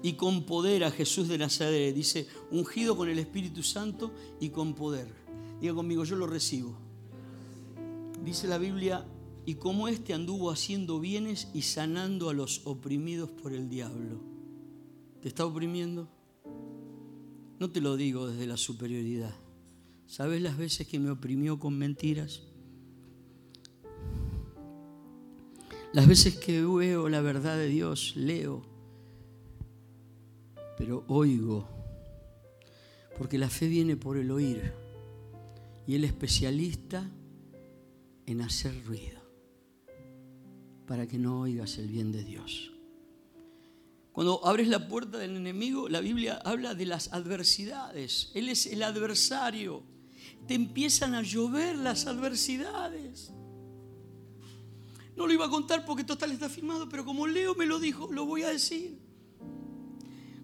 y 0.03 0.15
con 0.15 0.45
poder 0.45 0.85
a 0.85 0.91
Jesús 0.91 1.29
de 1.29 1.39
Nazaret. 1.39 1.95
Dice, 1.95 2.27
ungido 2.51 2.97
con 2.97 3.09
el 3.09 3.19
Espíritu 3.19 3.63
Santo 3.63 4.13
y 4.41 4.51
con 4.51 4.75
poder. 4.75 5.13
Diga 5.61 5.75
conmigo, 5.75 6.05
yo 6.05 6.17
lo 6.17 6.27
recibo. 6.27 6.77
Dice 8.25 8.49
la 8.49 8.59
Biblia, 8.59 9.07
y 9.47 9.55
como 9.55 9.89
éste 9.89 10.15
anduvo 10.15 10.51
haciendo 10.51 11.01
bienes 11.01 11.49
y 11.55 11.63
sanando 11.63 12.31
a 12.31 12.35
los 12.35 12.63
oprimidos 12.67 13.31
por 13.31 13.53
el 13.53 13.69
diablo. 13.69 14.21
¿Te 15.21 15.29
está 15.29 15.45
oprimiendo? 15.45 16.09
No 17.59 17.71
te 17.71 17.81
lo 17.81 17.97
digo 17.97 18.29
desde 18.29 18.47
la 18.47 18.57
superioridad. 18.57 19.35
¿Sabes 20.07 20.41
las 20.43 20.57
veces 20.57 20.87
que 20.87 20.99
me 20.99 21.11
oprimió 21.11 21.59
con 21.59 21.77
mentiras? 21.77 22.43
Las 25.93 26.07
veces 26.07 26.37
que 26.37 26.65
veo 26.65 27.09
la 27.09 27.21
verdad 27.21 27.57
de 27.57 27.69
Dios, 27.69 28.15
leo 28.17 28.70
pero 30.81 31.05
oigo, 31.09 31.69
porque 33.19 33.37
la 33.37 33.51
fe 33.51 33.69
viene 33.69 33.99
por 33.99 34.17
el 34.17 34.31
oír, 34.31 34.73
y 35.87 35.95
el 35.95 36.05
especialista 36.05 37.07
en 38.25 38.41
hacer 38.41 38.83
ruido, 38.87 39.21
para 40.87 41.07
que 41.07 41.19
no 41.19 41.43
oigas 41.43 41.77
el 41.77 41.87
bien 41.89 42.13
de 42.13 42.25
Dios. 42.25 42.73
Cuando 44.13 44.41
abres 44.47 44.69
la 44.69 44.89
puerta 44.89 45.19
del 45.19 45.37
enemigo, 45.37 45.87
la 45.91 46.01
Biblia 46.01 46.41
habla 46.47 46.75
de 46.75 46.87
las 46.87 47.13
adversidades. 47.13 48.31
Él 48.33 48.49
es 48.49 48.65
el 48.65 48.83
adversario. 48.83 49.83
Te 50.49 50.55
empiezan 50.55 51.15
a 51.15 51.21
llover 51.21 51.77
las 51.77 52.07
adversidades. 52.07 53.35
No 55.15 55.27
lo 55.27 55.33
iba 55.35 55.45
a 55.45 55.51
contar 55.51 55.85
porque 55.85 56.05
total 56.05 56.33
está 56.33 56.49
firmado, 56.49 56.89
pero 56.89 57.05
como 57.05 57.27
Leo 57.27 57.55
me 57.55 57.67
lo 57.67 57.79
dijo, 57.79 58.11
lo 58.11 58.25
voy 58.25 58.45
a 58.45 58.49
decir. 58.49 59.10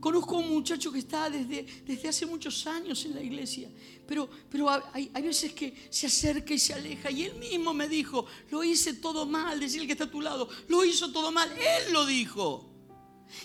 Conozco 0.06 0.36
a 0.36 0.38
un 0.38 0.50
muchacho 0.50 0.92
que 0.92 1.00
está 1.00 1.28
desde, 1.28 1.66
desde 1.84 2.08
hace 2.08 2.26
muchos 2.26 2.64
años 2.68 3.04
en 3.06 3.16
la 3.16 3.20
iglesia, 3.20 3.68
pero, 4.06 4.30
pero 4.48 4.70
hay, 4.70 5.10
hay, 5.12 5.22
veces 5.24 5.52
que 5.52 5.88
se 5.90 6.06
acerca 6.06 6.54
y 6.54 6.60
se 6.60 6.74
aleja. 6.74 7.10
Y 7.10 7.24
él 7.24 7.34
mismo 7.34 7.74
me 7.74 7.88
dijo, 7.88 8.24
lo 8.52 8.62
hice 8.62 8.94
todo 8.94 9.26
mal, 9.26 9.58
decir 9.58 9.84
que 9.84 9.94
está 9.94 10.04
a 10.04 10.10
tu 10.10 10.20
lado, 10.20 10.48
lo 10.68 10.84
hizo 10.84 11.10
todo 11.10 11.32
mal, 11.32 11.50
él 11.50 11.92
lo 11.92 12.06
dijo. 12.06 12.70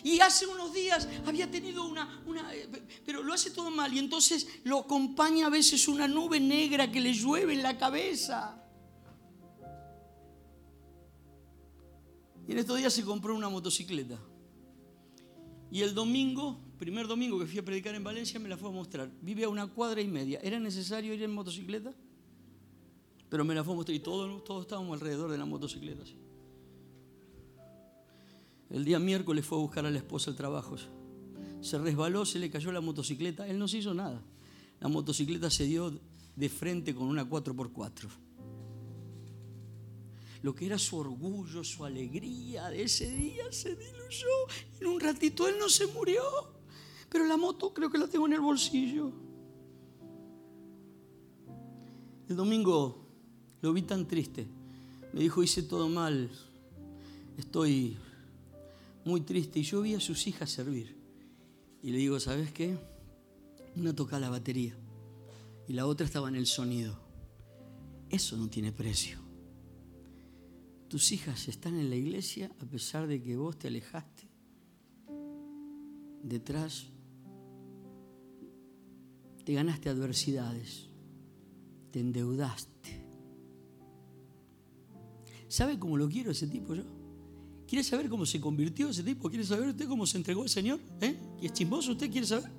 Y 0.04 0.19
hace 0.19 0.45
unos 0.45 0.71
días 0.71 1.08
había 1.26 1.50
tenido 1.50 1.84
una, 1.88 2.21
una, 2.28 2.54
eh, 2.54 2.69
pero 3.04 3.24
lo 3.24 3.34
hace 3.34 3.50
todo 3.50 3.71
mal 3.71 3.91
y 3.91 3.97
entonces 3.97 4.47
lo 4.63 4.82
acompaña 4.82 5.47
a 5.47 5.50
veces 5.50 5.88
una 5.88 6.08
nube 6.08 6.39
negra 6.39 6.91
que 6.91 7.02
le 7.02 7.12
llueve 7.12 7.54
en 7.54 7.63
la 7.63 7.76
cabeza. 7.76 8.63
Y 12.47 12.52
en 12.52 12.60
estos 12.60 12.78
días 12.78 12.93
se 12.93 13.04
compró 13.04 13.34
una 13.36 13.50
motocicleta. 13.50 14.19
Y 15.71 15.81
el 15.81 15.95
domingo, 15.95 16.60
primer 16.77 17.07
domingo 17.07 17.39
que 17.39 17.45
fui 17.45 17.60
a 17.60 17.63
predicar 17.63 17.95
en 17.95 18.03
Valencia, 18.03 18.39
me 18.41 18.49
la 18.49 18.57
fue 18.57 18.69
a 18.69 18.73
mostrar. 18.73 19.10
Vive 19.21 19.45
a 19.45 19.49
una 19.49 19.67
cuadra 19.67 20.01
y 20.01 20.07
media. 20.07 20.39
¿Era 20.43 20.60
necesario 20.60 21.13
ir 21.13 21.23
en 21.23 21.31
motocicleta? 21.31 21.93
Pero 23.29 23.45
me 23.45 23.55
la 23.55 23.63
fue 23.63 23.73
a 23.73 23.77
mostrar 23.77 23.95
y 23.95 24.01
todos, 24.01 24.43
todos 24.43 24.63
estábamos 24.63 24.93
alrededor 24.95 25.31
de 25.31 25.38
la 25.38 25.45
motocicleta. 25.45 26.03
El 28.69 28.84
día 28.84 28.99
miércoles 28.99 29.45
fue 29.45 29.57
a 29.57 29.62
buscar 29.62 29.86
a 29.86 29.91
la 29.91 29.97
esposa 29.97 30.29
al 30.29 30.36
trabajo. 30.36 30.75
Se 31.62 31.77
resbaló, 31.77 32.25
se 32.25 32.39
le 32.39 32.49
cayó 32.49 32.73
la 32.73 32.81
motocicleta. 32.81 33.47
Él 33.47 33.57
no 33.57 33.69
se 33.69 33.77
hizo 33.77 33.93
nada. 33.93 34.21
La 34.81 34.89
motocicleta 34.89 35.49
se 35.49 35.65
dio 35.65 35.97
de 36.36 36.49
frente 36.49 36.93
con 36.93 37.07
una 37.07 37.29
4x4. 37.29 38.10
Lo 40.41 40.53
que 40.53 40.65
era 40.65 40.77
su 40.77 40.97
orgullo, 40.97 41.63
su 41.63 41.86
alegría 41.86 42.69
de 42.69 42.84
ese 42.84 43.10
día 43.12 43.51
se 43.51 43.75
diluyó. 44.12 44.28
En 44.80 44.88
un 44.88 45.00
ratito 45.00 45.47
él 45.47 45.56
no 45.60 45.69
se 45.69 45.88
murió. 45.88 46.21
Pero 47.10 47.26
la 47.26 47.38
moto 47.38 47.74
creo 47.74 47.89
que 47.89 47.97
la 47.97 48.08
tengo 48.08 48.26
en 48.28 48.34
el 48.34 48.41
bolsillo. 48.41 49.12
El 52.30 52.36
domingo 52.36 53.06
lo 53.62 53.74
vi 53.74 53.82
tan 53.82 54.08
triste. 54.08 54.47
Me 55.13 55.21
dijo, 55.21 55.43
hice 55.43 55.63
todo 55.63 55.89
mal. 55.89 56.30
Estoy 57.38 57.97
muy 59.04 59.21
triste 59.21 59.60
y 59.60 59.63
yo 59.63 59.82
vi 59.82 59.95
a 59.95 60.00
sus 60.00 60.28
hijas 60.28 60.50
servir. 60.50 60.95
Y 61.84 61.91
le 61.91 61.97
digo, 61.97 62.19
¿sabes 62.19 62.52
qué? 62.52 62.78
Una 63.76 63.93
toca 63.93 64.19
la 64.19 64.30
batería 64.30 64.78
y 65.67 65.74
la 65.74 65.86
otra 65.86 66.06
estaba 66.06 66.30
en 66.30 66.36
el 66.36 66.45
sonido. 66.45 66.97
Eso 68.10 68.38
no 68.38 68.50
tiene 68.50 68.71
precio. 68.71 69.20
Tus 70.91 71.13
hijas 71.13 71.47
están 71.47 71.80
en 71.80 71.89
la 71.89 71.95
iglesia 71.95 72.51
a 72.60 72.65
pesar 72.65 73.08
de 73.08 73.23
que 73.23 73.38
vos 73.38 73.58
te 73.58 73.69
alejaste. 73.69 74.23
Detrás 76.21 76.88
te 79.45 79.54
ganaste 79.54 79.88
adversidades, 79.88 80.89
te 81.91 82.01
endeudaste. 82.01 83.06
¿Sabe 85.47 85.80
cómo 85.80 85.95
lo 85.95 86.10
quiero 86.10 86.32
ese 86.32 86.47
tipo 86.47 86.75
yo? 86.75 86.84
¿Quiere 87.65 87.86
saber 87.86 88.10
cómo 88.10 88.25
se 88.25 88.41
convirtió 88.41 88.89
ese 88.89 89.04
tipo? 89.04 89.30
¿Quiere 89.30 89.45
saber 89.45 89.69
usted 89.69 89.88
cómo 89.88 90.06
se 90.06 90.17
entregó 90.17 90.41
al 90.41 90.49
Señor? 90.49 90.82
¿Eh? 90.99 91.15
¿Y 91.41 91.45
es 91.45 91.54
chismoso 91.54 91.93
usted? 91.93 92.12
¿Quiere 92.12 92.27
saber? 92.27 92.51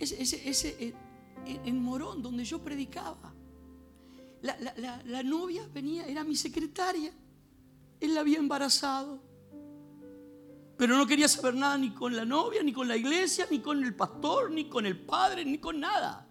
Ese, 0.00 0.20
ese, 0.20 0.50
ese 0.50 0.94
en 1.46 1.78
Morón, 1.80 2.24
donde 2.24 2.44
yo 2.44 2.60
predicaba, 2.60 3.32
la, 4.42 4.56
la, 4.76 5.02
la, 5.04 5.22
novia 5.22 5.66
venía, 5.72 6.06
era 6.06 6.24
mi 6.24 6.36
secretaria. 6.36 7.12
Él 8.00 8.14
la 8.14 8.20
había 8.20 8.38
embarazado. 8.38 9.22
Pero 10.76 10.96
no 10.96 11.06
quería 11.06 11.28
saber 11.28 11.54
nada 11.54 11.78
ni 11.78 11.90
con 11.90 12.14
la 12.16 12.24
novia, 12.24 12.62
ni 12.62 12.72
con 12.72 12.88
la 12.88 12.96
iglesia, 12.96 13.46
ni 13.50 13.60
con 13.60 13.82
el 13.84 13.94
pastor, 13.94 14.50
ni 14.50 14.68
con 14.68 14.84
el 14.84 14.98
padre, 14.98 15.44
ni 15.44 15.58
con 15.58 15.78
nada. 15.78 16.26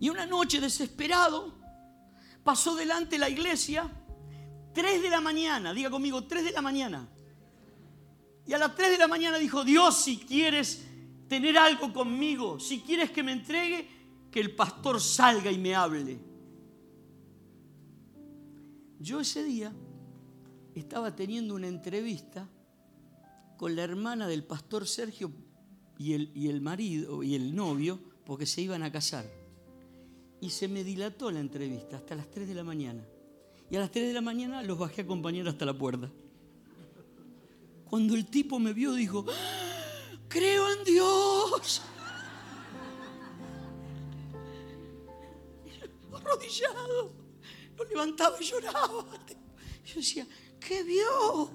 Y 0.00 0.08
una 0.08 0.26
noche 0.26 0.60
desesperado 0.60 1.54
pasó 2.42 2.74
delante 2.74 3.18
la 3.18 3.28
iglesia 3.28 3.88
3 4.74 5.02
de 5.02 5.10
la 5.10 5.20
mañana, 5.20 5.72
diga 5.72 5.90
conmigo, 5.90 6.24
3 6.24 6.44
de 6.44 6.50
la 6.50 6.60
mañana. 6.60 7.08
Y 8.46 8.52
a 8.52 8.58
las 8.58 8.74
3 8.74 8.90
de 8.90 8.98
la 8.98 9.06
mañana 9.06 9.38
dijo, 9.38 9.64
Dios, 9.64 9.96
si 9.96 10.18
quieres 10.18 10.84
tener 11.28 11.56
algo 11.56 11.92
conmigo, 11.92 12.58
si 12.58 12.80
quieres 12.80 13.12
que 13.12 13.22
me 13.22 13.32
entregue, 13.32 13.88
que 14.32 14.40
el 14.40 14.56
pastor 14.56 15.00
salga 15.00 15.52
y 15.52 15.58
me 15.58 15.76
hable. 15.76 16.33
Yo 19.00 19.20
ese 19.20 19.44
día 19.44 19.72
estaba 20.74 21.14
teniendo 21.14 21.54
una 21.54 21.68
entrevista 21.68 22.48
con 23.56 23.76
la 23.76 23.82
hermana 23.82 24.26
del 24.26 24.44
pastor 24.44 24.86
Sergio 24.86 25.32
y 25.98 26.12
el, 26.14 26.30
y 26.34 26.48
el 26.48 26.60
marido 26.60 27.22
y 27.22 27.34
el 27.34 27.54
novio, 27.54 28.00
porque 28.24 28.46
se 28.46 28.62
iban 28.62 28.82
a 28.82 28.90
casar. 28.90 29.24
Y 30.40 30.50
se 30.50 30.68
me 30.68 30.84
dilató 30.84 31.30
la 31.30 31.40
entrevista 31.40 31.96
hasta 31.96 32.14
las 32.14 32.30
3 32.30 32.48
de 32.48 32.54
la 32.54 32.64
mañana. 32.64 33.04
Y 33.70 33.76
a 33.76 33.80
las 33.80 33.90
3 33.90 34.08
de 34.08 34.12
la 34.12 34.20
mañana 34.20 34.62
los 34.62 34.78
bajé 34.78 35.02
a 35.02 35.04
acompañar 35.04 35.48
hasta 35.48 35.64
la 35.64 35.76
puerta. 35.76 36.10
Cuando 37.88 38.14
el 38.14 38.26
tipo 38.26 38.58
me 38.58 38.72
vio, 38.72 38.92
dijo, 38.92 39.24
creo 40.28 40.72
en 40.72 40.84
Dios. 40.84 41.82
Arrodillado, 46.12 47.23
lo 47.76 47.84
levantaba 47.84 48.36
y 48.40 48.44
lloraba. 48.44 49.04
Yo 49.84 49.96
decía, 49.96 50.26
¿qué 50.60 50.82
vio? 50.82 51.50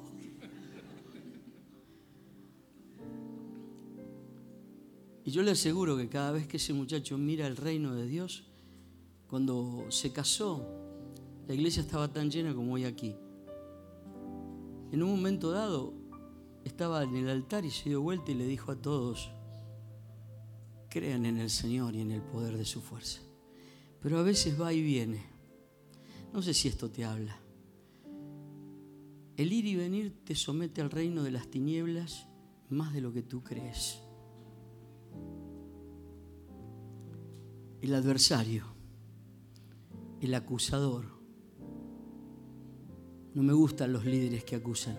Y 5.26 5.32
yo 5.32 5.44
le 5.44 5.52
aseguro 5.52 5.98
que 5.98 6.10
cada 6.10 6.32
vez 6.32 6.48
que 6.48 6.58
ese 6.58 6.74
muchacho 6.74 7.18
mira 7.18 7.46
el 7.48 7.58
reino 7.58 7.94
de 7.94 8.08
Dios, 8.08 8.46
cuando 9.28 9.86
se 9.90 10.12
casó, 10.12 10.66
la 11.48 11.54
iglesia 11.54 11.82
estaba 11.82 12.12
tan 12.12 12.32
llena 12.32 12.54
como 12.54 12.74
hoy 12.74 12.86
aquí. 12.86 13.16
En 14.92 15.04
un 15.04 15.12
momento 15.12 15.52
dado, 15.52 15.94
estaba 16.64 17.04
en 17.04 17.16
el 17.16 17.30
altar 17.30 17.64
y 17.64 17.72
se 17.72 17.90
dio 17.90 18.02
vuelta 18.02 18.32
y 18.32 18.36
le 18.36 18.46
dijo 18.48 18.72
a 18.72 18.76
todos, 18.76 19.30
crean 20.90 21.26
en 21.26 21.38
el 21.38 21.50
Señor 21.50 21.96
y 21.96 22.02
en 22.02 22.12
el 22.12 22.22
poder 22.22 22.58
de 22.58 22.66
su 22.66 22.82
fuerza. 22.82 23.22
Pero 24.02 24.18
a 24.18 24.24
veces 24.24 24.60
va 24.60 24.74
y 24.74 24.82
viene. 24.82 25.39
No 26.34 26.42
sé 26.42 26.54
si 26.54 26.68
esto 26.68 26.90
te 26.90 27.06
habla. 27.06 27.40
El 29.36 29.54
ir 29.54 29.66
y 29.66 29.76
venir 29.76 30.24
te 30.24 30.36
somete 30.36 30.82
al 30.82 30.92
reino 30.92 31.24
de 31.24 31.32
las 31.32 31.48
tinieblas 31.48 32.28
más 32.70 32.94
de 32.94 33.02
lo 33.02 33.14
que 33.14 33.24
tú 33.24 33.44
crees. 33.44 34.02
El 37.82 37.96
adversario, 37.96 38.66
el 40.20 40.34
acusador, 40.34 41.06
no 43.34 43.44
me 43.44 43.54
gustan 43.54 43.94
los 43.94 44.06
líderes 44.06 44.44
que 44.44 44.56
acusan. 44.56 44.98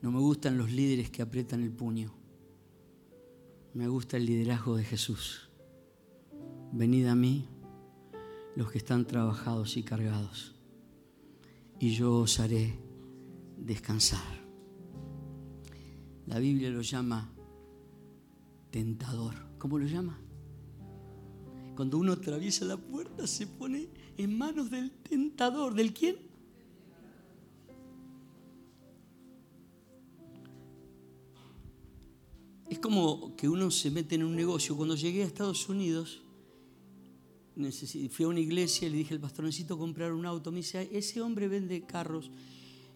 No 0.00 0.10
me 0.10 0.18
gustan 0.18 0.56
los 0.56 0.72
líderes 0.72 1.10
que 1.10 1.22
aprietan 1.22 1.62
el 1.62 1.72
puño. 1.72 2.14
Me 3.74 3.86
gusta 3.88 4.16
el 4.16 4.26
liderazgo 4.26 4.76
de 4.76 4.84
Jesús. 4.84 5.50
Venid 6.72 7.06
a 7.06 7.14
mí 7.14 7.51
los 8.56 8.70
que 8.70 8.78
están 8.78 9.06
trabajados 9.06 9.76
y 9.76 9.82
cargados, 9.82 10.54
y 11.78 11.94
yo 11.94 12.18
os 12.18 12.38
haré 12.40 12.78
descansar. 13.56 14.42
La 16.26 16.38
Biblia 16.38 16.70
lo 16.70 16.82
llama 16.82 17.32
tentador. 18.70 19.34
¿Cómo 19.58 19.78
lo 19.78 19.86
llama? 19.86 20.18
Cuando 21.76 21.98
uno 21.98 22.12
atraviesa 22.12 22.64
la 22.64 22.76
puerta 22.76 23.26
se 23.26 23.46
pone 23.46 23.88
en 24.16 24.36
manos 24.36 24.70
del 24.70 24.90
tentador. 24.90 25.74
¿Del 25.74 25.92
quién? 25.92 26.16
Es 32.68 32.78
como 32.78 33.36
que 33.36 33.48
uno 33.48 33.70
se 33.70 33.90
mete 33.90 34.14
en 34.14 34.24
un 34.24 34.34
negocio. 34.34 34.76
Cuando 34.76 34.96
llegué 34.96 35.22
a 35.22 35.26
Estados 35.26 35.68
Unidos, 35.68 36.21
fui 38.10 38.24
a 38.24 38.28
una 38.28 38.40
iglesia 38.40 38.88
y 38.88 38.90
le 38.90 38.96
dije 38.98 39.14
al 39.14 39.20
pastor, 39.20 39.44
necesito 39.44 39.78
comprar 39.78 40.12
un 40.12 40.26
auto. 40.26 40.50
Me 40.50 40.58
dice, 40.58 40.88
ese 40.92 41.20
hombre 41.20 41.48
vende 41.48 41.82
carros. 41.82 42.30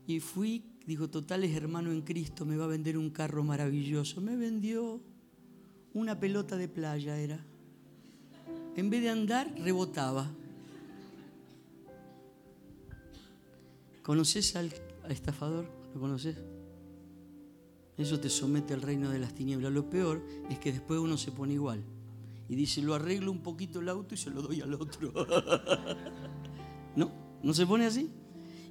Y 0.07 0.21
fui 0.21 0.65
Dijo, 0.87 1.11
total 1.11 1.43
es 1.43 1.55
hermano 1.57 1.91
en 1.91 2.03
Cristo, 2.03 2.47
me 2.47 2.57
va 2.57 2.65
a 2.65 2.69
vender 2.69 2.97
un 2.97 3.11
carro 3.11 3.43
maravilloso. 3.43 4.21
Me 4.21 4.37
vendió 4.37 5.01
una 5.95 6.21
pelota 6.21 6.57
de 6.57 6.69
playa, 6.69 7.19
era. 7.19 7.45
En 8.77 8.89
vez 8.89 9.03
de 9.03 9.11
andar, 9.11 9.53
rebotaba. 9.59 10.31
¿Conoces 14.05 14.55
al, 14.55 14.73
estafador? 15.09 15.69
¿Lo 15.93 16.01
conoces? 16.01 16.37
Eso 17.99 18.21
te 18.21 18.31
somete 18.31 18.73
al 18.73 18.83
reino 18.83 19.11
de 19.11 19.19
las 19.19 19.35
tinieblas. 19.35 19.73
Lo 19.73 19.91
peor 19.91 20.23
es 20.49 20.61
que 20.61 20.71
después 20.71 21.01
uno 21.01 21.19
se 21.19 21.33
pone 21.33 21.55
igual. 21.55 21.83
Y 22.49 22.55
dice, 22.55 22.81
lo 22.81 22.95
arreglo 22.95 23.33
un 23.33 23.43
poquito 23.43 23.81
el 23.81 23.89
auto 23.89 24.15
y 24.15 24.19
se 24.19 24.31
lo 24.31 24.43
doy 24.43 24.61
al 24.61 24.75
otro. 24.75 25.13
¿No? 26.97 27.13
¿No 27.43 27.55
se 27.55 27.67
pone 27.67 27.87
así? 27.87 28.11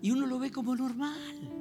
Y 0.01 0.11
uno 0.11 0.25
lo 0.25 0.39
ve 0.39 0.51
como 0.51 0.75
normal. 0.75 1.55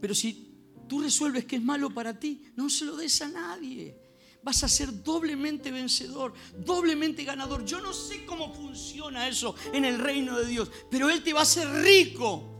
Pero 0.00 0.14
si 0.14 0.54
tú 0.88 1.00
resuelves 1.00 1.44
que 1.44 1.56
es 1.56 1.62
malo 1.62 1.90
para 1.90 2.18
ti, 2.18 2.44
no 2.56 2.70
se 2.70 2.84
lo 2.84 2.96
des 2.96 3.20
a 3.22 3.28
nadie. 3.28 3.96
Vas 4.42 4.64
a 4.64 4.68
ser 4.68 5.02
doblemente 5.02 5.70
vencedor, 5.70 6.32
doblemente 6.64 7.24
ganador. 7.24 7.64
Yo 7.64 7.80
no 7.80 7.92
sé 7.92 8.24
cómo 8.24 8.54
funciona 8.54 9.28
eso 9.28 9.54
en 9.72 9.84
el 9.84 9.98
reino 9.98 10.38
de 10.38 10.46
Dios, 10.46 10.70
pero 10.90 11.10
Él 11.10 11.22
te 11.22 11.32
va 11.32 11.40
a 11.40 11.42
hacer 11.42 11.68
rico. 11.82 12.54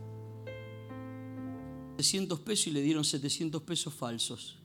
700 1.97 2.39
pesos 2.41 2.67
y 2.67 2.71
le 2.71 2.81
dieron 2.81 3.03
700 3.03 3.61
pesos 3.63 3.93
falsos. 3.93 4.57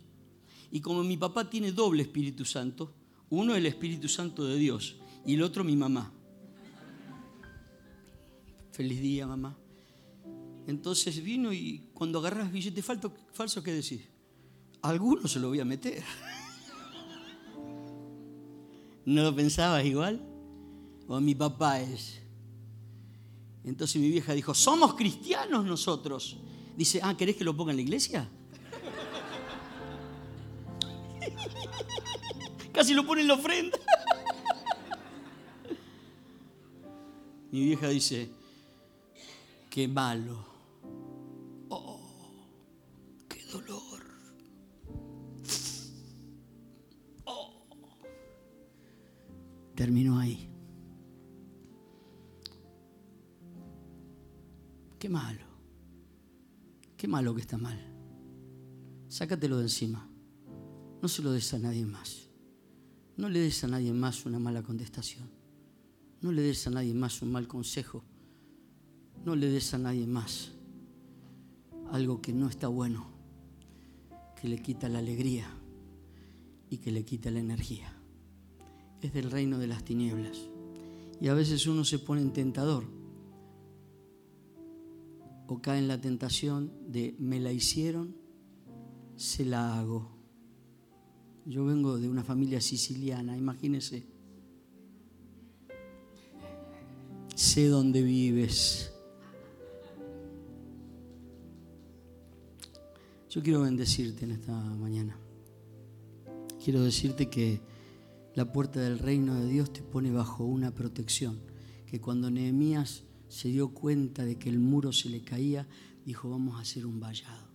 Y 0.70 0.80
como 0.80 1.02
mi 1.02 1.16
papá 1.16 1.48
tiene 1.48 1.72
doble 1.72 2.02
Espíritu 2.02 2.44
Santo, 2.44 2.92
uno 3.30 3.54
el 3.54 3.66
Espíritu 3.66 4.08
Santo 4.08 4.44
de 4.46 4.56
Dios 4.56 4.96
y 5.26 5.34
el 5.34 5.42
otro 5.42 5.64
mi 5.64 5.76
mamá. 5.76 6.12
Feliz 8.72 9.00
día, 9.00 9.26
mamá. 9.26 9.56
Entonces 10.66 11.22
vino 11.22 11.52
y 11.52 11.90
cuando 11.92 12.18
agarras 12.18 12.50
billete 12.50 12.82
falso, 12.82 13.12
falso 13.32 13.62
¿qué 13.62 13.72
decís? 13.72 14.02
Alguno 14.82 15.28
se 15.28 15.38
lo 15.38 15.48
voy 15.48 15.60
a 15.60 15.64
meter. 15.64 16.02
¿No 19.04 19.22
lo 19.22 19.34
pensabas 19.34 19.84
igual? 19.84 20.20
O 21.06 21.20
mi 21.20 21.34
papá 21.34 21.80
es. 21.80 22.20
Entonces 23.62 24.00
mi 24.00 24.10
vieja 24.10 24.32
dijo, 24.32 24.54
somos 24.54 24.94
cristianos 24.94 25.64
nosotros. 25.64 26.38
Dice, 26.76 27.00
ah, 27.02 27.16
¿querés 27.16 27.36
que 27.36 27.44
lo 27.44 27.56
ponga 27.56 27.72
en 27.72 27.76
la 27.76 27.82
iglesia? 27.82 28.28
Casi 32.74 32.92
lo 32.92 33.06
pone 33.06 33.22
en 33.22 33.28
la 33.28 33.34
ofrenda. 33.34 33.78
mi 37.50 37.64
vieja 37.64 37.88
dice, 37.88 38.28
qué 39.70 39.88
malo. 39.88 40.54
terminó 49.74 50.18
ahí. 50.18 50.48
Qué 54.98 55.08
malo. 55.08 55.44
Qué 56.96 57.08
malo 57.08 57.34
que 57.34 57.42
está 57.42 57.58
mal. 57.58 57.78
Sácatelo 59.08 59.58
de 59.58 59.64
encima. 59.64 60.08
No 61.02 61.08
se 61.08 61.22
lo 61.22 61.32
des 61.32 61.52
a 61.52 61.58
nadie 61.58 61.84
más. 61.84 62.23
No 63.16 63.28
le 63.28 63.40
des 63.40 63.64
a 63.64 63.68
nadie 63.68 63.92
más 63.92 64.26
una 64.26 64.38
mala 64.38 64.62
contestación. 64.62 65.28
No 66.20 66.32
le 66.32 66.42
des 66.42 66.66
a 66.66 66.70
nadie 66.70 66.94
más 66.94 67.22
un 67.22 67.32
mal 67.32 67.46
consejo. 67.46 68.02
No 69.24 69.36
le 69.36 69.48
des 69.48 69.72
a 69.74 69.78
nadie 69.78 70.06
más 70.06 70.52
algo 71.90 72.20
que 72.20 72.32
no 72.32 72.48
está 72.48 72.66
bueno, 72.66 73.06
que 74.40 74.48
le 74.48 74.58
quita 74.60 74.88
la 74.88 74.98
alegría 74.98 75.48
y 76.68 76.78
que 76.78 76.90
le 76.90 77.04
quita 77.04 77.30
la 77.30 77.40
energía 77.40 77.94
es 79.04 79.12
del 79.12 79.30
reino 79.30 79.58
de 79.58 79.66
las 79.66 79.84
tinieblas. 79.84 80.48
Y 81.20 81.28
a 81.28 81.34
veces 81.34 81.66
uno 81.66 81.84
se 81.84 81.98
pone 81.98 82.22
en 82.22 82.32
tentador 82.32 82.86
o 85.46 85.60
cae 85.60 85.78
en 85.78 85.88
la 85.88 86.00
tentación 86.00 86.72
de 86.88 87.14
me 87.18 87.38
la 87.38 87.52
hicieron, 87.52 88.16
se 89.16 89.44
la 89.44 89.78
hago. 89.78 90.13
Yo 91.46 91.64
vengo 91.66 91.98
de 91.98 92.08
una 92.08 92.24
familia 92.24 92.60
siciliana, 92.60 93.36
imagínese. 93.36 94.06
Sé 97.34 97.68
dónde 97.68 98.02
vives. 98.02 98.92
Yo 103.28 103.42
quiero 103.42 103.60
bendecirte 103.60 104.24
en 104.24 104.30
esta 104.30 104.52
mañana. 104.52 105.18
Quiero 106.64 106.82
decirte 106.82 107.28
que 107.28 107.60
la 108.34 108.50
puerta 108.50 108.80
del 108.80 108.98
reino 108.98 109.34
de 109.34 109.46
Dios 109.46 109.70
te 109.70 109.82
pone 109.82 110.12
bajo 110.12 110.44
una 110.44 110.70
protección. 110.74 111.40
Que 111.84 112.00
cuando 112.00 112.30
Nehemías 112.30 113.02
se 113.28 113.48
dio 113.48 113.68
cuenta 113.74 114.24
de 114.24 114.38
que 114.38 114.48
el 114.48 114.60
muro 114.60 114.92
se 114.92 115.10
le 115.10 115.22
caía, 115.22 115.66
dijo, 116.06 116.30
vamos 116.30 116.56
a 116.56 116.62
hacer 116.62 116.86
un 116.86 117.00
vallado. 117.00 117.48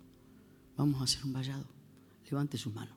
Vamos 0.77 1.01
a 1.01 1.05
hacer 1.05 1.25
un 1.25 1.33
vallado. 1.33 1.78
Levante 2.31 2.59
su 2.59 2.69
mano. 2.69 2.91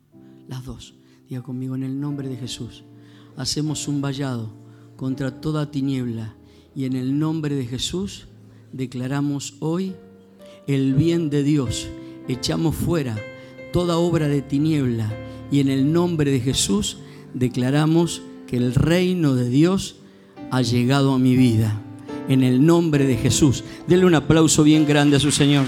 Las 0.47 0.63
dos. 0.63 0.95
Diga 1.27 1.41
conmigo 1.41 1.75
en 1.75 1.85
el 1.85 1.99
nombre 1.99 2.29
de 2.29 2.37
Jesús. 2.37 2.85
Hacemos 3.35 3.89
un 3.89 4.03
vallado 4.03 4.53
contra 4.97 5.41
toda 5.41 5.71
tiniebla. 5.71 6.35
Y 6.75 6.85
en 6.85 6.97
el 6.97 7.19
nombre 7.19 7.55
de 7.55 7.65
Jesús 7.65 8.27
declaramos 8.73 9.55
hoy 9.61 9.95
el 10.67 10.93
bien 10.93 11.31
de 11.31 11.43
Dios. 11.45 11.89
Echamos 12.29 12.77
fuera 12.77 13.17
toda 13.73 13.97
obra 13.97 14.29
de 14.29 14.43
tiniebla. 14.43 15.11
Y 15.51 15.61
en 15.61 15.69
el 15.69 15.91
nombre 15.91 16.31
de 16.31 16.41
Jesús 16.41 16.99
declaramos 17.33 18.21
que 18.47 18.59
el 18.59 18.75
reino 18.75 19.35
de 19.35 19.49
Dios 19.49 19.97
ha 20.51 20.61
llegado 20.61 21.15
a 21.15 21.19
mi 21.19 21.37
vida. 21.37 21.81
En 22.29 22.43
el 22.43 22.67
nombre 22.67 23.07
de 23.07 23.17
Jesús. 23.17 23.65
Denle 23.89 24.05
un 24.05 24.15
aplauso 24.15 24.63
bien 24.63 24.87
grande 24.87 25.17
a 25.17 25.21
su 25.21 25.31
Señor. 25.31 25.65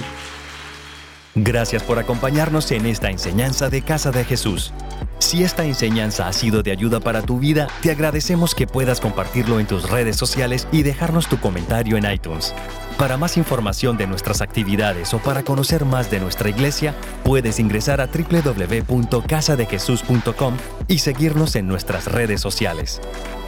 Gracias 1.34 1.82
por 1.82 1.98
acompañarnos 1.98 2.70
en 2.70 2.86
esta 2.86 3.10
enseñanza 3.10 3.68
de 3.68 3.82
Casa 3.82 4.12
de 4.12 4.24
Jesús. 4.24 4.72
Si 5.18 5.42
esta 5.42 5.64
enseñanza 5.64 6.28
ha 6.28 6.32
sido 6.32 6.62
de 6.62 6.70
ayuda 6.70 7.00
para 7.00 7.22
tu 7.22 7.40
vida, 7.40 7.66
te 7.82 7.90
agradecemos 7.90 8.54
que 8.54 8.68
puedas 8.68 9.00
compartirlo 9.00 9.58
en 9.58 9.66
tus 9.66 9.90
redes 9.90 10.16
sociales 10.16 10.68
y 10.70 10.84
dejarnos 10.84 11.26
tu 11.28 11.40
comentario 11.40 11.96
en 11.96 12.08
iTunes. 12.10 12.54
Para 12.98 13.16
más 13.16 13.36
información 13.36 13.96
de 13.96 14.06
nuestras 14.06 14.42
actividades 14.42 15.12
o 15.12 15.18
para 15.18 15.42
conocer 15.42 15.84
más 15.84 16.08
de 16.10 16.20
nuestra 16.20 16.50
iglesia, 16.50 16.94
puedes 17.24 17.58
ingresar 17.58 18.00
a 18.00 18.06
www.casadejesús.com 18.06 20.56
y 20.86 20.98
seguirnos 20.98 21.56
en 21.56 21.66
nuestras 21.66 22.06
redes 22.06 22.40
sociales. 22.40 23.00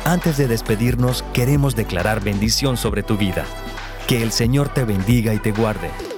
Antes 0.04 0.36
de 0.38 0.48
despedirnos, 0.48 1.24
queremos 1.32 1.76
declarar 1.76 2.20
bendición 2.20 2.76
sobre 2.76 3.04
tu 3.04 3.16
vida. 3.16 3.44
Que 4.08 4.20
el 4.22 4.32
Señor 4.32 4.70
te 4.70 4.84
bendiga 4.84 5.32
y 5.34 5.38
te 5.38 5.52
guarde, 5.52 5.90